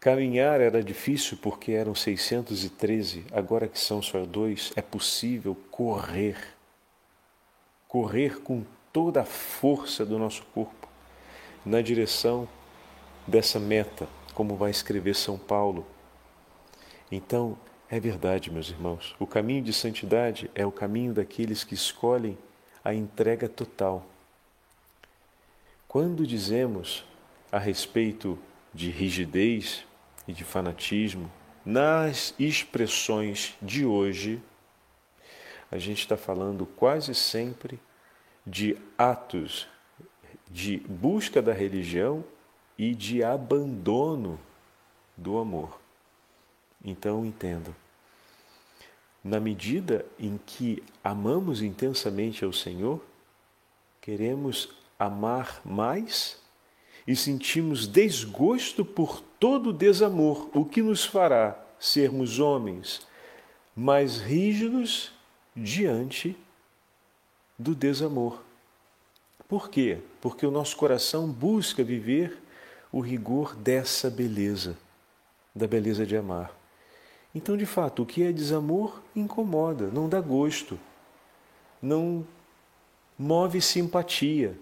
caminhar 0.00 0.60
era 0.60 0.82
difícil 0.82 1.38
porque 1.40 1.70
eram 1.72 1.94
613, 1.94 3.24
agora 3.30 3.68
que 3.68 3.78
são 3.78 4.02
só 4.02 4.24
dois, 4.26 4.72
é 4.74 4.82
possível 4.82 5.56
correr. 5.70 6.36
Correr 7.86 8.40
com 8.40 8.64
toda 8.92 9.22
a 9.22 9.24
força 9.24 10.04
do 10.04 10.18
nosso 10.18 10.42
corpo 10.52 10.88
na 11.64 11.80
direção 11.80 12.48
dessa 13.26 13.60
meta, 13.60 14.08
como 14.34 14.56
vai 14.56 14.70
escrever 14.70 15.14
São 15.14 15.38
Paulo. 15.38 15.86
Então, 17.10 17.56
é 17.94 18.00
verdade, 18.00 18.50
meus 18.50 18.70
irmãos. 18.70 19.14
O 19.20 19.26
caminho 19.26 19.62
de 19.62 19.72
santidade 19.72 20.50
é 20.52 20.66
o 20.66 20.72
caminho 20.72 21.14
daqueles 21.14 21.62
que 21.62 21.74
escolhem 21.74 22.36
a 22.84 22.92
entrega 22.92 23.48
total. 23.48 24.04
Quando 25.86 26.26
dizemos 26.26 27.04
a 27.52 27.58
respeito 27.60 28.36
de 28.74 28.90
rigidez 28.90 29.84
e 30.26 30.32
de 30.32 30.42
fanatismo, 30.42 31.30
nas 31.64 32.34
expressões 32.36 33.54
de 33.62 33.86
hoje, 33.86 34.42
a 35.70 35.78
gente 35.78 36.00
está 36.00 36.16
falando 36.16 36.66
quase 36.66 37.14
sempre 37.14 37.78
de 38.44 38.76
atos 38.98 39.68
de 40.50 40.78
busca 40.78 41.40
da 41.40 41.52
religião 41.52 42.24
e 42.76 42.92
de 42.92 43.22
abandono 43.22 44.36
do 45.16 45.38
amor. 45.38 45.78
Então 46.84 47.24
entendo. 47.24 47.83
Na 49.24 49.40
medida 49.40 50.04
em 50.18 50.38
que 50.44 50.82
amamos 51.02 51.62
intensamente 51.62 52.44
ao 52.44 52.52
Senhor, 52.52 53.00
queremos 53.98 54.68
amar 54.98 55.62
mais 55.64 56.38
e 57.06 57.16
sentimos 57.16 57.86
desgosto 57.86 58.84
por 58.84 59.22
todo 59.40 59.72
desamor, 59.72 60.50
o 60.54 60.64
que 60.64 60.82
nos 60.82 61.06
fará 61.06 61.58
sermos 61.78 62.38
homens 62.38 63.06
mais 63.74 64.18
rígidos 64.18 65.10
diante 65.56 66.36
do 67.58 67.74
desamor. 67.74 68.42
Por 69.48 69.70
quê? 69.70 69.98
Porque 70.20 70.46
o 70.46 70.50
nosso 70.50 70.76
coração 70.76 71.28
busca 71.28 71.82
viver 71.82 72.38
o 72.92 73.00
rigor 73.00 73.54
dessa 73.56 74.10
beleza, 74.10 74.76
da 75.54 75.66
beleza 75.66 76.06
de 76.06 76.16
amar. 76.16 76.63
Então, 77.34 77.56
de 77.56 77.66
fato, 77.66 78.02
o 78.02 78.06
que 78.06 78.22
é 78.22 78.32
desamor 78.32 79.02
incomoda, 79.14 79.88
não 79.88 80.08
dá 80.08 80.20
gosto, 80.20 80.78
não 81.82 82.26
move 83.18 83.60
simpatia. 83.60 84.56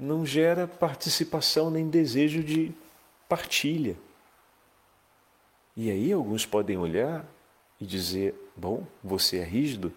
não 0.00 0.24
gera 0.24 0.68
participação 0.68 1.70
nem 1.70 1.88
desejo 1.88 2.42
de 2.42 2.72
partilha. 3.28 3.96
E 5.76 5.90
aí 5.90 6.12
alguns 6.12 6.46
podem 6.46 6.76
olhar 6.78 7.24
e 7.80 7.86
dizer: 7.86 8.34
Bom, 8.56 8.86
você 9.02 9.38
é 9.38 9.44
rígido? 9.44 9.92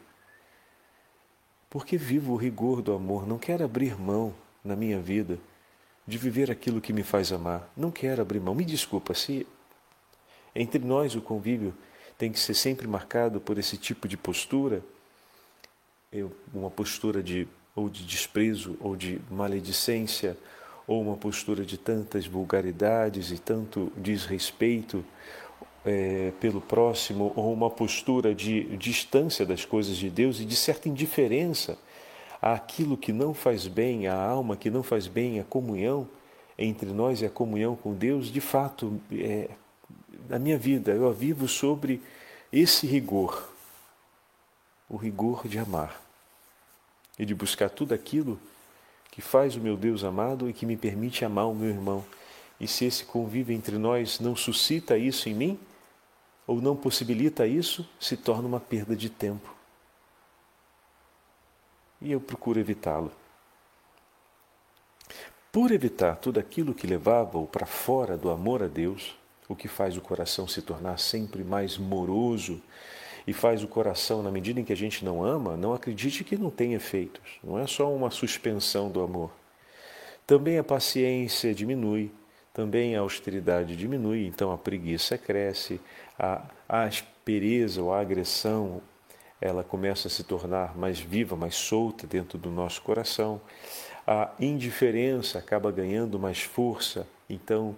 Porque 1.70 1.98
vivo 1.98 2.34
o 2.34 2.36
rigor 2.36 2.82
do 2.82 2.94
amor, 2.94 3.28
não 3.28 3.38
quero 3.38 3.64
abrir 3.64 4.00
mão 4.00 4.34
na 4.64 4.76
minha 4.76 5.00
vida 5.00 5.40
de 6.06 6.18
viver 6.18 6.52
aquilo 6.52 6.82
que 6.82 6.92
me 6.92 7.04
faz 7.04 7.32
amar. 7.32 7.72
Não 7.78 7.92
quero 7.92 8.22
abrir 8.22 8.40
mão. 8.40 8.54
Me 8.54 8.66
desculpa, 8.66 9.14
se 9.14 9.48
entre 10.56 10.84
nós 10.84 11.16
o 11.16 11.22
convívio 11.22 11.74
tem 12.18 12.32
que 12.32 12.40
ser 12.40 12.54
sempre 12.54 12.88
marcado 12.88 13.42
por 13.42 13.58
esse 13.58 13.78
tipo 13.78 14.08
de 14.08 14.18
postura, 14.18 14.84
uma 16.54 16.70
postura 16.70 17.24
de 17.24 17.48
ou 17.76 17.90
de 17.90 18.06
desprezo 18.06 18.78
ou 18.80 18.96
de 18.96 19.20
maledicência, 19.30 20.38
ou 20.86 21.02
uma 21.02 21.16
postura 21.16 21.64
de 21.64 21.78
tantas 21.78 22.28
vulgaridades 22.28 23.32
e 23.32 23.40
tanto 23.40 23.92
desrespeito 23.96 25.06
é, 25.86 26.32
pelo 26.40 26.60
próximo, 26.60 27.32
ou 27.36 27.54
uma 27.54 27.70
postura 27.70 28.36
de 28.36 28.64
distância 28.78 29.46
das 29.46 29.64
coisas 29.66 29.96
de 29.96 30.10
Deus 30.10 30.40
e 30.40 30.46
de 30.46 30.56
certa 30.56 30.90
indiferença 30.90 31.78
àquilo 32.42 32.98
que 32.98 33.14
não 33.14 33.34
faz 33.34 33.68
bem 33.68 34.08
à 34.08 34.16
alma, 34.16 34.58
que 34.58 34.70
não 34.70 34.84
faz 34.84 35.08
bem 35.08 35.40
à 35.40 35.44
comunhão 35.44 36.08
entre 36.58 36.92
nós 36.92 37.22
e 37.22 37.26
a 37.26 37.30
comunhão 37.30 37.76
com 37.76 37.94
Deus, 37.94 38.28
de 38.32 38.42
fato, 38.42 39.00
é, 39.12 39.50
na 40.32 40.40
minha 40.40 40.58
vida 40.58 40.94
eu 40.94 41.10
a 41.10 41.12
vivo 41.12 41.46
sobre 41.46 42.02
esse 42.54 42.88
rigor, 42.88 43.50
o 44.88 44.96
rigor 44.96 45.46
de 45.46 45.60
amar 45.60 46.02
e 47.20 47.26
de 47.26 47.36
buscar 47.36 47.70
tudo 47.70 47.94
aquilo 47.94 48.40
que 49.12 49.22
faz 49.22 49.58
o 49.58 49.60
meu 49.60 49.76
Deus 49.76 50.06
amado 50.06 50.50
e 50.50 50.54
que 50.54 50.66
me 50.66 50.78
permite 50.78 51.26
amar 51.26 51.50
o 51.50 51.54
meu 51.54 51.68
irmão. 51.68 52.06
E 52.62 52.66
se 52.66 52.86
esse 52.86 53.04
convívio 53.04 53.54
entre 53.54 53.78
nós 53.78 54.22
não 54.22 54.34
suscita 54.34 54.98
isso 54.98 55.28
em 55.28 55.34
mim, 55.34 55.60
ou 56.48 56.62
não 56.62 56.78
possibilita 56.78 57.46
isso, 57.46 57.86
se 58.00 58.16
torna 58.16 58.48
uma 58.48 58.60
perda 58.60 58.96
de 58.96 59.10
tempo. 59.10 59.54
E 62.02 62.10
eu 62.10 62.22
procuro 62.22 62.58
evitá-lo. 62.58 63.12
Por 65.52 65.72
evitar 65.72 66.16
tudo 66.16 66.40
aquilo 66.40 66.74
que 66.74 66.88
levava-o 66.88 67.46
para 67.46 67.66
fora 67.66 68.18
do 68.18 68.30
amor 68.30 68.64
a 68.64 68.68
Deus, 68.68 69.20
o 69.52 69.56
que 69.56 69.68
faz 69.68 69.98
o 69.98 70.02
coração 70.02 70.48
se 70.48 70.62
tornar 70.62 70.98
sempre 70.98 71.44
mais 71.44 71.78
moroso 71.78 72.62
e 73.28 73.34
faz 73.34 73.64
o 73.64 73.68
coração, 73.68 74.24
na 74.24 74.32
medida 74.32 74.60
em 74.60 74.64
que 74.64 74.74
a 74.74 74.78
gente 74.78 75.06
não 75.06 75.24
ama, 75.24 75.56
não 75.56 75.74
acredite 75.74 76.24
que 76.24 76.36
não 76.36 76.50
tem 76.50 76.74
efeitos. 76.74 77.40
Não 77.44 77.60
é 77.60 77.68
só 77.68 77.94
uma 77.94 78.10
suspensão 78.10 78.90
do 78.90 79.02
amor. 79.02 79.32
Também 80.26 80.58
a 80.58 80.64
paciência 80.64 81.54
diminui, 81.54 82.12
também 82.54 82.96
a 82.96 83.02
austeridade 83.02 83.76
diminui, 83.76 84.26
então 84.26 84.52
a 84.52 84.58
preguiça 84.58 85.18
cresce, 85.18 85.80
a, 86.18 86.44
aspereza 86.68 87.82
ou 87.82 87.94
a 87.94 88.00
agressão 88.00 88.82
ela 89.40 89.64
começa 89.64 90.08
a 90.08 90.12
se 90.12 90.24
tornar 90.24 90.78
mais 90.78 91.00
viva, 91.00 91.36
mais 91.36 91.56
solta 91.56 92.06
dentro 92.06 92.38
do 92.38 92.52
nosso 92.52 92.82
coração. 92.82 93.42
A 94.06 94.32
indiferença 94.40 95.40
acaba 95.40 95.72
ganhando 95.72 96.20
mais 96.20 96.42
força, 96.42 97.08
então 97.28 97.76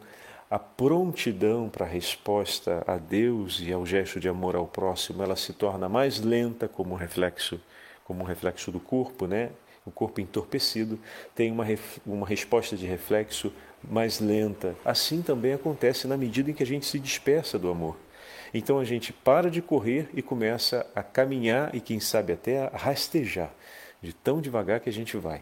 a 0.53 0.59
prontidão 0.59 1.67
para 1.67 1.83
a 1.83 1.89
resposta 1.89 2.83
a 2.85 2.97
Deus 2.97 3.59
e 3.59 3.73
ao 3.73 3.83
gesto 3.87 4.19
de 4.19 4.29
amor 4.29 4.55
ao 4.55 4.67
próximo, 4.67 5.23
ela 5.23 5.35
se 5.35 5.51
torna 5.51 5.89
mais 5.89 6.19
lenta 6.19 6.67
como 6.67 6.93
reflexo, 6.93 7.59
como 8.05 8.23
reflexo 8.23 8.71
do 8.71 8.79
corpo, 8.79 9.25
né? 9.25 9.49
O 9.83 9.89
corpo 9.89 10.21
entorpecido 10.21 10.99
tem 11.33 11.51
uma, 11.51 11.65
uma 12.05 12.27
resposta 12.27 12.77
de 12.77 12.85
reflexo 12.85 13.51
mais 13.83 14.19
lenta. 14.19 14.75
Assim 14.85 15.23
também 15.23 15.53
acontece 15.53 16.07
na 16.07 16.15
medida 16.15 16.51
em 16.51 16.53
que 16.53 16.61
a 16.61 16.67
gente 16.67 16.85
se 16.85 16.99
dispersa 16.99 17.57
do 17.57 17.71
amor. 17.71 17.97
Então 18.53 18.77
a 18.77 18.83
gente 18.83 19.11
para 19.11 19.49
de 19.49 19.59
correr 19.59 20.07
e 20.13 20.21
começa 20.21 20.85
a 20.93 21.01
caminhar 21.01 21.73
e, 21.73 21.81
quem 21.81 21.99
sabe, 21.99 22.31
até 22.31 22.67
a 22.67 22.77
rastejar, 22.77 23.51
de 24.03 24.13
tão 24.13 24.39
devagar 24.39 24.81
que 24.81 24.89
a 24.89 24.93
gente 24.93 25.17
vai. 25.17 25.41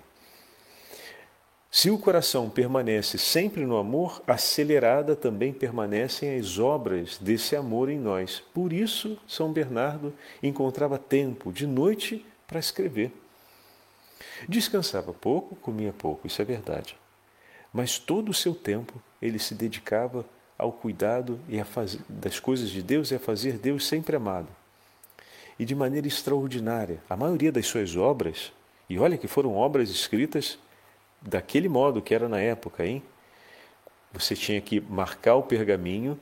Se 1.74 1.90
o 1.90 1.98
coração 1.98 2.50
permanece 2.50 3.18
sempre 3.18 3.66
no 3.66 3.78
amor, 3.78 4.22
acelerada 4.28 5.16
também 5.16 5.54
permanecem 5.54 6.38
as 6.38 6.60
obras 6.60 7.18
desse 7.18 7.56
amor 7.56 7.90
em 7.90 7.98
nós. 7.98 8.44
Por 8.54 8.74
isso, 8.74 9.18
São 9.26 9.54
Bernardo 9.54 10.14
encontrava 10.44 10.98
tempo 10.98 11.50
de 11.50 11.66
noite 11.66 12.26
para 12.46 12.60
escrever. 12.60 13.14
Descansava 14.50 15.14
pouco, 15.14 15.56
comia 15.56 15.94
pouco, 15.94 16.28
isso 16.28 16.42
é 16.42 16.46
verdade. 16.46 16.98
Mas 17.72 17.98
todo 17.98 18.30
o 18.30 18.34
seu 18.34 18.54
tempo 18.54 19.02
ele 19.22 19.40
se 19.40 19.56
dedicava 19.56 20.26
ao 20.58 20.74
cuidado 20.74 21.40
e 21.48 21.58
a 21.58 21.64
fazer, 21.64 22.02
das 22.10 22.38
coisas 22.38 22.70
de 22.70 22.84
Deus 22.84 23.12
e 23.12 23.16
a 23.16 23.20
fazer 23.20 23.54
Deus 23.58 23.88
sempre 23.88 24.18
amado. 24.18 24.50
E 25.58 25.64
de 25.64 25.74
maneira 25.74 26.06
extraordinária, 26.06 27.02
a 27.10 27.16
maioria 27.16 27.52
das 27.52 27.66
suas 27.66 27.96
obras, 27.96 28.52
e 28.90 29.00
olha 29.00 29.18
que 29.18 29.28
foram 29.28 29.56
obras 29.56 29.90
escritas 29.90 30.60
daquele 31.22 31.70
modo 31.70 32.02
que 32.02 32.14
era 32.14 32.28
na 32.28 32.40
época, 32.40 32.86
hein? 32.86 33.04
Você 34.14 34.36
tinha 34.36 34.60
que 34.60 34.82
marcar 34.82 35.36
o 35.36 35.44
pergaminho, 35.44 36.20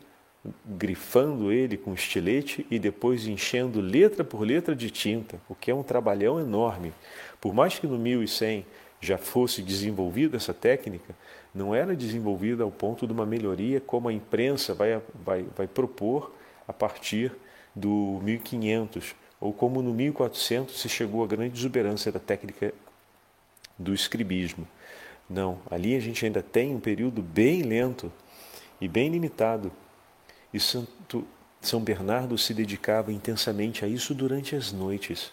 grifando 0.65 1.51
ele 1.51 1.77
com 1.77 1.93
estilete 1.93 2.65
e 2.69 2.79
depois 2.79 3.25
enchendo 3.25 3.81
letra 3.81 4.23
por 4.23 4.41
letra 4.41 4.75
de 4.75 4.89
tinta, 4.89 5.39
o 5.49 5.55
que 5.55 5.71
é 5.71 5.75
um 5.75 5.83
trabalhão 5.83 6.39
enorme. 6.39 6.93
Por 7.41 7.53
mais 7.53 7.77
que 7.79 7.87
no 7.87 7.97
1100 7.97 8.65
já 9.01 9.17
fosse 9.17 9.61
desenvolvida 9.61 10.37
essa 10.37 10.53
técnica, 10.53 11.15
não 11.53 11.73
era 11.73 11.95
desenvolvida 11.95 12.63
ao 12.63 12.71
ponto 12.71 13.07
de 13.07 13.13
uma 13.13 13.25
melhoria 13.25 13.81
como 13.81 14.07
a 14.07 14.13
imprensa 14.13 14.73
vai, 14.73 15.01
vai, 15.25 15.45
vai 15.55 15.67
propor 15.67 16.31
a 16.67 16.73
partir 16.73 17.31
do 17.75 18.19
1500, 18.23 19.15
ou 19.39 19.53
como 19.53 19.81
no 19.81 19.93
1400 19.93 20.79
se 20.79 20.89
chegou 20.89 21.23
à 21.23 21.27
grande 21.27 21.57
exuberância 21.57 22.11
da 22.11 22.19
técnica 22.19 22.73
do 23.77 23.93
escribismo. 23.93 24.67
Não, 25.29 25.59
ali 25.69 25.95
a 25.95 25.99
gente 25.99 26.25
ainda 26.25 26.41
tem 26.41 26.75
um 26.75 26.79
período 26.79 27.21
bem 27.21 27.61
lento 27.61 28.11
e 28.81 28.87
bem 28.87 29.09
limitado. 29.09 29.71
E 30.51 30.59
Santo, 30.59 31.27
São 31.61 31.81
Bernardo 31.81 32.35
se 32.37 32.53
dedicava 32.53 33.13
intensamente 33.13 33.85
a 33.85 33.87
isso 33.87 34.15
durante 34.15 34.55
as 34.55 34.71
noites. 34.71 35.31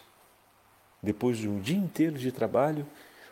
Depois 1.03 1.39
de 1.39 1.49
um 1.49 1.61
dia 1.61 1.79
inteiro 1.79 2.19
de 2.19 2.31
trabalho, 2.31 2.87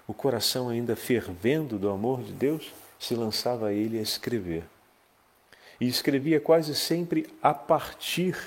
o 0.06 0.14
coração 0.14 0.68
ainda 0.68 0.96
fervendo 0.96 1.78
do 1.78 1.90
amor 1.90 2.22
de 2.22 2.32
Deus, 2.32 2.72
se 2.98 3.14
lançava 3.14 3.68
a 3.68 3.72
ele 3.72 3.98
a 3.98 4.02
escrever. 4.02 4.64
E 5.78 5.86
escrevia 5.86 6.40
quase 6.40 6.74
sempre 6.74 7.26
a 7.42 7.52
partir 7.52 8.38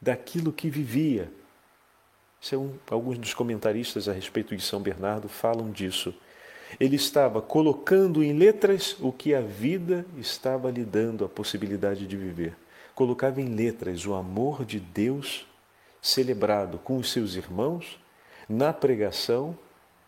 daquilo 0.00 0.52
que 0.52 0.68
vivia. 0.68 1.30
São, 2.40 2.74
alguns 2.90 3.18
dos 3.18 3.34
comentaristas 3.34 4.08
a 4.08 4.12
respeito 4.12 4.56
de 4.56 4.62
São 4.62 4.80
Bernardo 4.80 5.28
falam 5.28 5.70
disso 5.70 6.14
ele 6.78 6.96
estava 6.96 7.40
colocando 7.40 8.22
em 8.22 8.32
letras 8.32 8.96
o 9.00 9.10
que 9.10 9.34
a 9.34 9.40
vida 9.40 10.04
estava 10.18 10.70
lhe 10.70 10.84
dando 10.84 11.24
a 11.24 11.28
possibilidade 11.28 12.06
de 12.06 12.16
viver. 12.16 12.54
Colocava 12.94 13.40
em 13.40 13.54
letras 13.54 14.06
o 14.06 14.14
amor 14.14 14.64
de 14.64 14.78
Deus 14.78 15.46
celebrado 16.00 16.78
com 16.78 16.98
os 16.98 17.10
seus 17.10 17.34
irmãos, 17.34 17.98
na 18.48 18.72
pregação, 18.72 19.58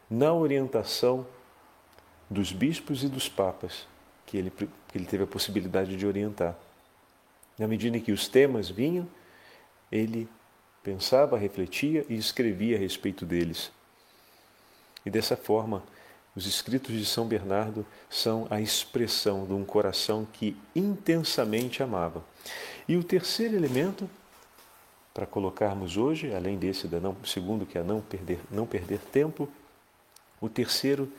na 0.08 0.32
orientação 0.32 1.26
dos 2.30 2.52
bispos 2.52 3.02
e 3.02 3.08
dos 3.08 3.28
papas 3.28 3.86
que 4.24 4.36
ele, 4.36 4.50
que 4.50 4.68
ele 4.94 5.06
teve 5.06 5.24
a 5.24 5.26
possibilidade 5.26 5.96
de 5.96 6.06
orientar. 6.06 6.56
Na 7.58 7.66
medida 7.66 7.96
em 7.96 8.00
que 8.00 8.12
os 8.12 8.28
temas 8.28 8.68
vinham, 8.68 9.08
ele 9.90 10.28
pensava, 10.82 11.36
refletia 11.36 12.04
e 12.08 12.14
escrevia 12.14 12.76
a 12.76 12.78
respeito 12.78 13.26
deles. 13.26 13.72
E 15.04 15.10
dessa 15.10 15.36
forma, 15.36 15.82
os 16.38 16.46
escritos 16.46 16.94
de 16.94 17.04
São 17.04 17.26
Bernardo 17.26 17.84
são 18.08 18.46
a 18.48 18.60
expressão 18.60 19.44
de 19.44 19.52
um 19.52 19.64
coração 19.64 20.24
que 20.24 20.56
intensamente 20.74 21.82
amava. 21.82 22.24
E 22.88 22.96
o 22.96 23.02
terceiro 23.02 23.56
elemento 23.56 24.08
para 25.12 25.26
colocarmos 25.26 25.96
hoje, 25.96 26.32
além 26.32 26.56
desse 26.56 26.86
da 26.86 27.00
não, 27.00 27.16
segundo 27.24 27.66
que 27.66 27.76
é 27.76 27.82
não 27.82 28.00
perder, 28.00 28.38
não 28.52 28.66
perder 28.66 29.00
tempo, 29.00 29.48
o 30.40 30.48
terceiro 30.48 31.12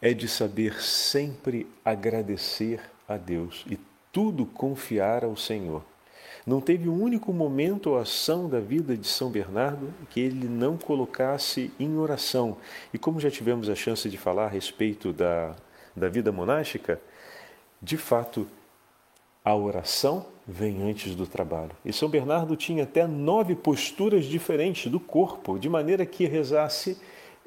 é 0.00 0.14
de 0.14 0.26
saber 0.26 0.80
sempre 0.80 1.66
agradecer 1.84 2.80
a 3.06 3.18
Deus 3.18 3.66
e 3.70 3.78
tudo 4.10 4.46
confiar 4.46 5.22
ao 5.22 5.36
Senhor. 5.36 5.84
Não 6.46 6.60
teve 6.60 6.88
um 6.88 7.00
único 7.00 7.32
momento 7.32 7.90
ou 7.90 7.98
ação 7.98 8.48
da 8.48 8.58
vida 8.58 8.96
de 8.96 9.06
São 9.06 9.30
Bernardo 9.30 9.92
que 10.10 10.20
ele 10.20 10.48
não 10.48 10.76
colocasse 10.76 11.70
em 11.78 11.96
oração. 11.96 12.56
E 12.92 12.98
como 12.98 13.20
já 13.20 13.30
tivemos 13.30 13.68
a 13.68 13.74
chance 13.74 14.08
de 14.08 14.18
falar 14.18 14.46
a 14.46 14.48
respeito 14.48 15.12
da, 15.12 15.54
da 15.94 16.08
vida 16.08 16.32
monástica, 16.32 17.00
de 17.80 17.96
fato, 17.96 18.46
a 19.44 19.54
oração 19.54 20.26
vem 20.46 20.82
antes 20.82 21.14
do 21.14 21.26
trabalho. 21.26 21.72
E 21.84 21.92
São 21.92 22.08
Bernardo 22.08 22.56
tinha 22.56 22.84
até 22.84 23.06
nove 23.06 23.54
posturas 23.54 24.24
diferentes 24.24 24.90
do 24.90 24.98
corpo, 24.98 25.58
de 25.58 25.68
maneira 25.68 26.04
que 26.04 26.26
rezasse 26.26 26.98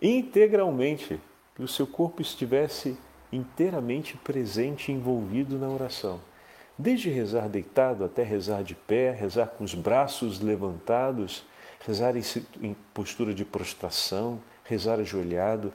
integralmente, 0.02 1.20
que 1.56 1.64
o 1.64 1.68
seu 1.68 1.88
corpo 1.88 2.22
estivesse 2.22 2.98
inteiramente 3.32 4.18
presente 4.18 4.92
envolvido 4.92 5.58
na 5.58 5.70
oração. 5.70 6.20
Desde 6.78 7.10
rezar 7.10 7.48
deitado 7.48 8.04
até 8.04 8.22
rezar 8.22 8.62
de 8.64 8.76
pé, 8.76 9.12
rezar 9.12 9.48
com 9.48 9.64
os 9.64 9.74
braços 9.74 10.42
levantados, 10.42 11.44
rezar 11.86 12.14
em 12.62 12.76
postura 12.94 13.34
de 13.34 13.46
prostração, 13.46 14.42
rezar 14.66 15.00
ajoelhado. 15.00 15.72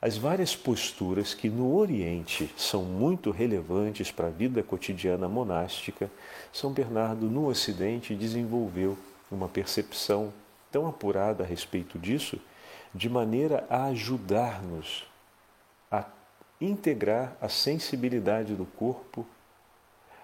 As 0.00 0.18
várias 0.18 0.54
posturas 0.54 1.32
que 1.32 1.48
no 1.48 1.74
Oriente 1.74 2.52
são 2.58 2.82
muito 2.82 3.30
relevantes 3.30 4.12
para 4.12 4.26
a 4.26 4.30
vida 4.30 4.62
cotidiana 4.62 5.26
monástica, 5.28 6.10
São 6.52 6.72
Bernardo 6.72 7.30
no 7.30 7.46
Ocidente 7.46 8.14
desenvolveu 8.14 8.98
uma 9.30 9.48
percepção 9.48 10.32
tão 10.70 10.86
apurada 10.86 11.42
a 11.42 11.46
respeito 11.46 11.98
disso, 11.98 12.38
de 12.94 13.08
maneira 13.08 13.66
a 13.70 13.86
ajudar-nos 13.86 15.06
a 15.90 16.04
integrar 16.60 17.34
a 17.40 17.48
sensibilidade 17.48 18.54
do 18.54 18.66
corpo 18.66 19.26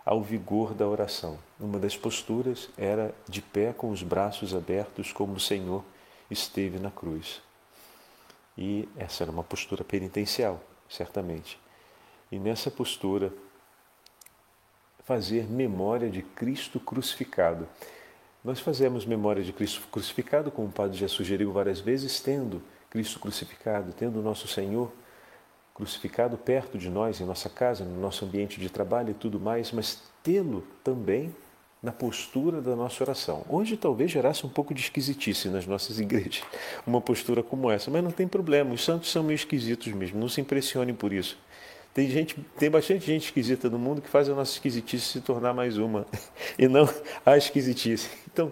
ao 0.05 0.23
vigor 0.23 0.75
da 0.75 0.87
oração. 0.87 1.39
Uma 1.59 1.79
das 1.79 1.97
posturas 1.97 2.69
era 2.77 3.15
de 3.29 3.41
pé 3.41 3.73
com 3.73 3.91
os 3.91 4.03
braços 4.03 4.55
abertos, 4.55 5.13
como 5.13 5.35
o 5.35 5.41
Senhor 5.41 5.85
esteve 6.31 6.79
na 6.79 6.91
cruz. 6.91 7.41
E 8.57 8.89
essa 8.97 9.25
era 9.25 9.31
uma 9.31 9.45
postura 9.45 9.85
penitencial, 9.85 10.63
certamente. 10.89 11.59
E 12.31 12.39
nessa 12.39 12.71
postura, 12.71 13.33
fazer 15.05 15.49
memória 15.49 16.11
de 16.11 16.23
Cristo 16.23 16.79
crucificado. 16.79 17.69
Nós 18.45 18.61
fazemos 18.61 19.05
memória 19.05 19.43
de 19.43 19.53
Cristo 19.53 19.87
crucificado, 19.91 20.51
como 20.51 20.69
o 20.69 20.73
Padre 20.73 20.99
já 20.99 21.09
sugeriu 21.09 21.53
várias 21.53 21.81
vezes, 21.81 22.21
tendo 22.21 22.63
Cristo 22.91 23.21
crucificado, 23.21 23.93
tendo 23.93 24.19
o 24.19 24.23
nosso 24.23 24.49
Senhor 24.49 24.93
crucificado 25.75 26.37
perto 26.37 26.77
de 26.77 26.89
nós, 26.91 27.21
em 27.21 27.25
nossa 27.25 27.49
casa, 27.49 27.85
no 27.85 28.01
nosso 28.01 28.25
ambiente 28.25 28.61
de 28.61 28.69
trabalho 28.69 29.11
e 29.11 29.15
tudo 29.15 29.41
mais, 29.41 29.73
mas 29.73 30.03
tê-lo 30.23 30.65
também 30.85 31.35
na 31.83 31.91
postura 31.91 32.61
da 32.61 32.77
nossa 32.77 33.03
oração. 33.03 33.45
Hoje 33.49 33.77
talvez 33.77 34.11
gerasse 34.11 34.47
um 34.47 34.49
pouco 34.49 34.73
de 34.73 34.83
esquisitice 34.83 35.49
nas 35.49 35.67
nossas 35.67 35.99
igrejas, 36.01 36.43
uma 36.87 37.01
postura 37.01 37.43
como 37.43 37.71
essa, 37.71 37.91
mas 37.91 38.05
não 38.05 38.13
tem 38.13 38.29
problema, 38.29 38.73
os 38.73 38.85
santos 38.85 39.11
são 39.11 39.23
meio 39.23 39.35
esquisitos 39.35 39.93
mesmo, 39.93 40.21
não 40.21 40.29
se 40.29 40.41
impressionem 40.41 40.95
por 40.95 41.13
isso. 41.13 41.37
Tem, 41.93 42.09
gente, 42.09 42.37
tem 42.57 42.71
bastante 42.71 43.05
gente 43.05 43.27
esquisita 43.27 43.69
no 43.69 43.79
mundo 43.79 44.01
que 44.01 44.09
faz 44.09 44.27
a 44.29 44.35
nossa 44.35 44.53
esquisitice 44.53 45.05
se 45.07 45.21
tornar 45.21 45.53
mais 45.53 45.77
uma, 45.77 46.07
e 46.59 46.67
não 46.69 46.89
a 47.27 47.37
esquisitice. 47.37 48.09
Então, 48.33 48.51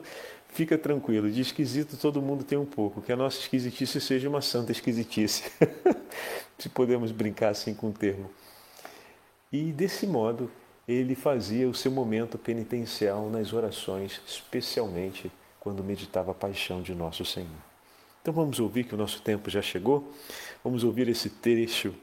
fica 0.53 0.77
tranquilo, 0.77 1.31
de 1.31 1.41
esquisito 1.41 1.97
todo 1.97 2.21
mundo 2.21 2.45
tem 2.45 2.59
um 2.59 2.67
pouco, 2.67 3.01
que 3.01 3.13
a 3.13 3.17
nossa 3.17 3.39
esquisitice 3.39 4.01
seja 4.01 4.29
uma 4.29 4.41
santa 4.41 4.73
esquisitice, 4.73 5.51
se 6.59 6.69
podemos 6.69 7.13
brincar 7.13 7.51
assim 7.51 7.75
com 7.75 7.89
o 7.89 7.93
termo. 7.93 8.31
E 9.53 9.73
desse 9.73 10.07
modo, 10.07 10.51
ele 10.87 11.15
fazia 11.15 11.69
o 11.69 11.75
seu 11.75 11.91
momento 11.91 12.39
penitencial 12.39 13.29
nas 13.31 13.53
orações, 13.53 14.21
especialmente 14.27 15.31
quando 15.59 15.85
meditava 15.85 16.31
a 16.31 16.35
paixão 16.35 16.83
de 16.83 16.95
nosso 16.95 17.25
Senhor. 17.25 17.49
Então 18.23 18.35
vamos 18.35 18.61
ouvir 18.61 18.85
que 18.85 18.95
o 18.95 18.99
nosso 18.99 19.23
tempo 19.23 19.49
já 19.49 19.63
chegou. 19.63 20.13
Vamos 20.63 20.85
ouvir 20.85 21.09
esse 21.09 21.31
trecho 21.31 21.95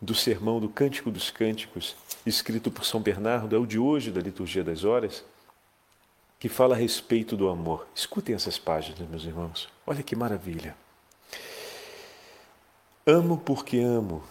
do 0.00 0.14
sermão 0.14 0.60
do 0.60 0.68
Cântico 0.68 1.10
dos 1.10 1.30
Cânticos, 1.30 1.96
escrito 2.24 2.70
por 2.70 2.84
São 2.84 3.00
Bernardo, 3.00 3.54
é 3.54 3.58
o 3.58 3.66
de 3.66 3.78
hoje 3.78 4.10
da 4.10 4.20
Liturgia 4.20 4.62
das 4.62 4.84
Horas, 4.84 5.24
que 6.46 6.48
fala 6.48 6.76
a 6.76 6.78
respeito 6.78 7.36
do 7.36 7.48
amor. 7.48 7.88
Escutem 7.92 8.32
essas 8.32 8.56
páginas, 8.56 9.00
meus 9.08 9.24
irmãos. 9.24 9.68
Olha 9.84 10.00
que 10.00 10.14
maravilha. 10.14 10.76
Amo 13.04 13.36
porque 13.36 13.80
amo, 13.80 14.22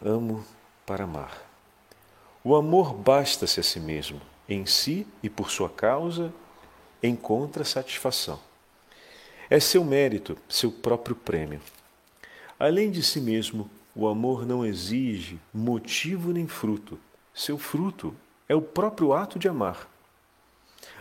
amo 0.00 0.44
para 0.86 1.02
amar. 1.02 1.44
O 2.44 2.54
amor 2.54 2.94
basta-se 2.94 3.58
a 3.58 3.64
si 3.64 3.80
mesmo, 3.80 4.20
em 4.48 4.64
si 4.64 5.04
e 5.24 5.28
por 5.28 5.50
sua 5.50 5.68
causa 5.68 6.32
encontra 7.02 7.64
satisfação. 7.64 8.38
É 9.50 9.58
seu 9.58 9.82
mérito, 9.82 10.38
seu 10.48 10.70
próprio 10.70 11.16
prêmio. 11.16 11.60
Além 12.60 12.92
de 12.92 13.02
si 13.02 13.20
mesmo, 13.20 13.68
o 13.92 14.06
amor 14.06 14.46
não 14.46 14.64
exige 14.64 15.40
motivo 15.52 16.32
nem 16.32 16.46
fruto. 16.46 16.96
Seu 17.34 17.58
fruto 17.58 18.14
é 18.48 18.54
o 18.54 18.62
próprio 18.62 19.12
ato 19.12 19.36
de 19.36 19.48
amar. 19.48 19.90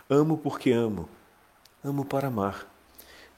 Amo 0.09 0.37
porque 0.37 0.71
amo, 0.71 1.07
amo 1.83 2.03
para 2.03 2.29
amar. 2.29 2.67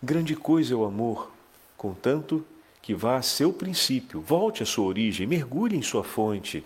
Grande 0.02 0.36
coisa 0.36 0.74
é 0.74 0.78
o 0.78 0.86
amor, 0.86 1.30
contanto 1.76 2.46
que 2.82 2.94
vá 2.94 3.18
a 3.18 3.22
seu 3.22 3.52
princípio, 3.52 4.22
volte 4.22 4.64
à 4.64 4.66
sua 4.66 4.86
origem, 4.86 5.28
mergulhe 5.28 5.76
em 5.76 5.82
sua 5.82 6.04
fonte 6.04 6.64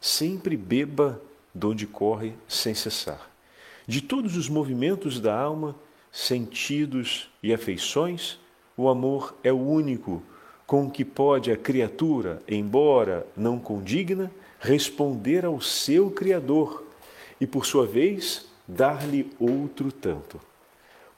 sempre 0.00 0.56
beba 0.56 1.20
de 1.54 1.66
onde 1.66 1.86
corre 1.86 2.32
sem 2.48 2.74
cessar. 2.74 3.28
De 3.86 4.00
todos 4.00 4.36
os 4.36 4.48
movimentos 4.48 5.20
da 5.20 5.38
alma, 5.38 5.74
sentidos 6.10 7.28
e 7.42 7.52
afeições, 7.52 8.38
o 8.76 8.88
amor 8.88 9.36
é 9.42 9.52
o 9.52 9.60
único 9.60 10.22
com 10.66 10.88
que 10.88 11.04
pode 11.04 11.50
a 11.50 11.56
criatura, 11.56 12.40
embora 12.48 13.26
não 13.36 13.58
condigna, 13.58 14.30
responder 14.60 15.44
ao 15.44 15.60
seu 15.60 16.10
Criador 16.10 16.84
e, 17.40 17.46
por 17.46 17.66
sua 17.66 17.84
vez, 17.84 18.46
dar-lhe 18.74 19.30
outro 19.38 19.92
tanto. 19.92 20.40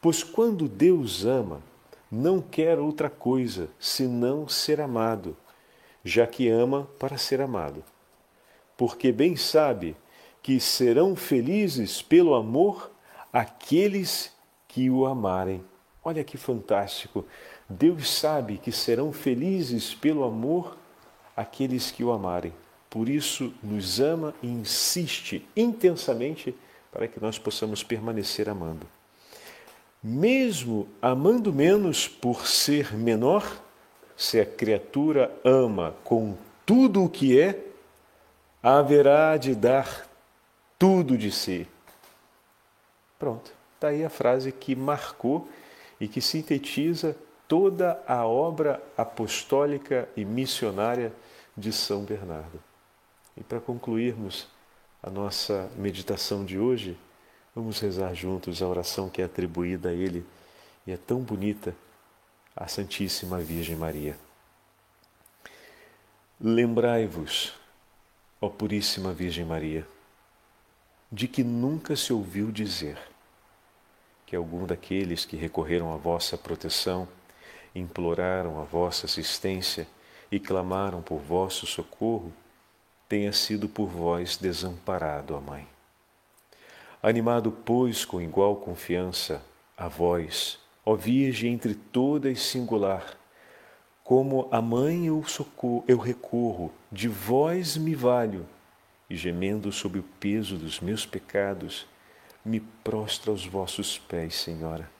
Pois 0.00 0.22
quando 0.22 0.68
Deus 0.68 1.24
ama, 1.24 1.60
não 2.10 2.40
quer 2.40 2.78
outra 2.78 3.08
coisa 3.08 3.68
senão 3.78 4.48
ser 4.48 4.80
amado, 4.80 5.36
já 6.04 6.26
que 6.26 6.48
ama 6.48 6.88
para 6.98 7.16
ser 7.16 7.40
amado 7.40 7.84
porque 8.82 9.12
bem 9.12 9.36
sabe 9.36 9.96
que 10.42 10.58
serão 10.58 11.14
felizes 11.14 12.02
pelo 12.02 12.34
amor 12.34 12.90
aqueles 13.32 14.32
que 14.66 14.90
o 14.90 15.06
amarem. 15.06 15.62
Olha 16.04 16.24
que 16.24 16.36
fantástico! 16.36 17.24
Deus 17.68 18.10
sabe 18.10 18.58
que 18.58 18.72
serão 18.72 19.12
felizes 19.12 19.94
pelo 19.94 20.24
amor 20.24 20.76
aqueles 21.36 21.92
que 21.92 22.02
o 22.02 22.10
amarem. 22.10 22.52
Por 22.90 23.08
isso, 23.08 23.54
nos 23.62 24.00
ama 24.00 24.34
e 24.42 24.48
insiste 24.48 25.46
intensamente 25.56 26.52
para 26.92 27.08
que 27.08 27.18
nós 27.18 27.38
possamos 27.38 27.82
permanecer 27.82 28.48
amando. 28.50 28.86
Mesmo 30.02 30.86
amando 31.00 31.52
menos 31.52 32.06
por 32.06 32.46
ser 32.46 32.94
menor, 32.94 33.60
se 34.16 34.38
a 34.38 34.46
criatura 34.46 35.34
ama 35.42 35.94
com 36.04 36.36
tudo 36.66 37.02
o 37.02 37.08
que 37.08 37.40
é, 37.40 37.58
haverá 38.62 39.36
de 39.36 39.54
dar 39.54 40.06
tudo 40.78 41.16
de 41.16 41.32
si. 41.32 41.66
Pronto, 43.18 43.52
está 43.74 43.88
aí 43.88 44.04
a 44.04 44.10
frase 44.10 44.52
que 44.52 44.76
marcou 44.76 45.48
e 46.00 46.06
que 46.06 46.20
sintetiza 46.20 47.16
toda 47.48 48.02
a 48.06 48.26
obra 48.26 48.82
apostólica 48.96 50.08
e 50.16 50.24
missionária 50.24 51.12
de 51.56 51.72
São 51.72 52.02
Bernardo. 52.02 52.60
E 53.36 53.42
para 53.42 53.60
concluirmos 53.60 54.48
a 55.02 55.10
nossa 55.10 55.70
meditação 55.76 56.44
de 56.44 56.58
hoje, 56.58 56.96
vamos 57.54 57.80
rezar 57.80 58.14
juntos 58.14 58.62
a 58.62 58.68
oração 58.68 59.08
que 59.08 59.20
é 59.20 59.24
atribuída 59.24 59.88
a 59.88 59.92
ele 59.92 60.24
e 60.86 60.92
é 60.92 60.96
tão 60.96 61.20
bonita, 61.20 61.74
a 62.54 62.68
Santíssima 62.68 63.38
Virgem 63.38 63.74
Maria. 63.74 64.16
Lembrai-vos 66.40 67.54
ó 68.40 68.48
Puríssima 68.48 69.12
Virgem 69.12 69.44
Maria, 69.44 69.86
de 71.10 71.28
que 71.28 71.44
nunca 71.44 71.94
se 71.94 72.12
ouviu 72.12 72.50
dizer 72.50 72.98
que 74.26 74.34
algum 74.34 74.66
daqueles 74.66 75.24
que 75.24 75.36
recorreram 75.36 75.92
à 75.92 75.96
vossa 75.96 76.36
proteção, 76.36 77.06
imploraram 77.74 78.60
a 78.60 78.64
vossa 78.64 79.06
assistência 79.06 79.86
e 80.30 80.40
clamaram 80.40 81.00
por 81.02 81.18
vosso 81.18 81.66
socorro, 81.66 82.32
tenha 83.12 83.30
sido 83.30 83.68
por 83.68 83.88
vós 83.88 84.38
desamparado, 84.38 85.34
ó 85.34 85.40
Mãe. 85.42 85.68
Animado, 87.02 87.52
pois, 87.52 88.06
com 88.06 88.22
igual 88.22 88.56
confiança, 88.56 89.42
a 89.76 89.86
vós, 89.86 90.58
ó 90.82 90.94
Virgem 90.94 91.52
entre 91.52 91.74
todas 91.74 92.40
singular, 92.40 93.14
como 94.02 94.48
a 94.50 94.62
mãe 94.62 95.08
eu, 95.08 95.22
socorro, 95.24 95.84
eu 95.86 95.98
recorro, 95.98 96.72
de 96.90 97.06
vós 97.06 97.76
me 97.76 97.94
valho, 97.94 98.46
e 99.10 99.14
gemendo 99.14 99.70
sob 99.70 99.98
o 99.98 100.04
peso 100.18 100.56
dos 100.56 100.80
meus 100.80 101.04
pecados, 101.04 101.86
me 102.42 102.60
prostra 102.60 103.30
aos 103.30 103.44
vossos 103.44 103.98
pés, 103.98 104.36
Senhora. 104.36 104.90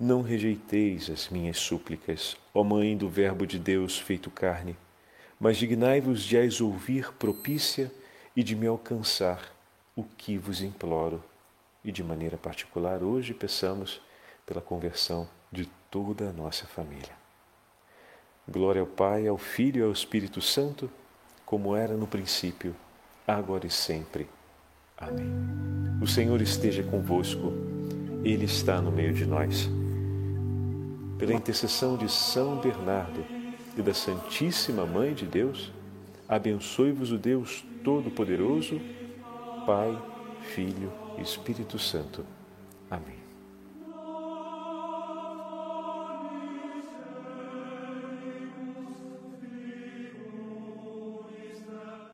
Não 0.00 0.22
rejeiteis 0.22 1.10
as 1.10 1.28
minhas 1.28 1.58
súplicas, 1.58 2.34
ó 2.54 2.64
Mãe 2.64 2.96
do 2.96 3.10
Verbo 3.10 3.46
de 3.46 3.58
Deus 3.58 3.98
feito 3.98 4.30
carne, 4.30 4.74
mas 5.38 5.56
dignai-vos 5.56 6.22
de 6.22 6.36
as 6.36 6.60
ouvir 6.60 7.12
propícia 7.12 7.90
e 8.36 8.42
de 8.42 8.56
me 8.56 8.66
alcançar 8.66 9.52
o 9.96 10.02
que 10.02 10.38
vos 10.38 10.62
imploro. 10.62 11.22
E 11.84 11.92
de 11.92 12.02
maneira 12.02 12.36
particular, 12.36 13.02
hoje 13.02 13.34
peçamos 13.34 14.00
pela 14.46 14.60
conversão 14.60 15.28
de 15.52 15.68
toda 15.90 16.30
a 16.30 16.32
nossa 16.32 16.66
família. 16.66 17.12
Glória 18.48 18.80
ao 18.80 18.86
Pai, 18.86 19.26
ao 19.26 19.38
Filho 19.38 19.80
e 19.80 19.82
ao 19.82 19.92
Espírito 19.92 20.40
Santo, 20.40 20.90
como 21.46 21.76
era 21.76 21.94
no 21.94 22.06
princípio, 22.06 22.74
agora 23.26 23.66
e 23.66 23.70
sempre. 23.70 24.28
Amém. 24.96 25.26
O 26.02 26.06
Senhor 26.06 26.40
esteja 26.40 26.82
convosco, 26.82 27.52
Ele 28.24 28.44
está 28.44 28.80
no 28.80 28.90
meio 28.90 29.14
de 29.14 29.24
nós. 29.24 29.68
Pela 31.18 31.32
intercessão 31.32 31.96
de 31.96 32.10
São 32.10 32.60
Bernardo 32.60 33.24
e 33.76 33.82
da 33.82 33.94
Santíssima 33.94 34.86
Mãe 34.86 35.14
de 35.14 35.26
Deus, 35.26 35.72
abençoe-vos 36.28 37.12
o 37.12 37.18
Deus 37.18 37.64
Todo-Poderoso, 37.82 38.80
Pai, 39.66 39.96
Filho 40.54 40.92
e 41.18 41.22
Espírito 41.22 41.78
Santo. 41.78 42.24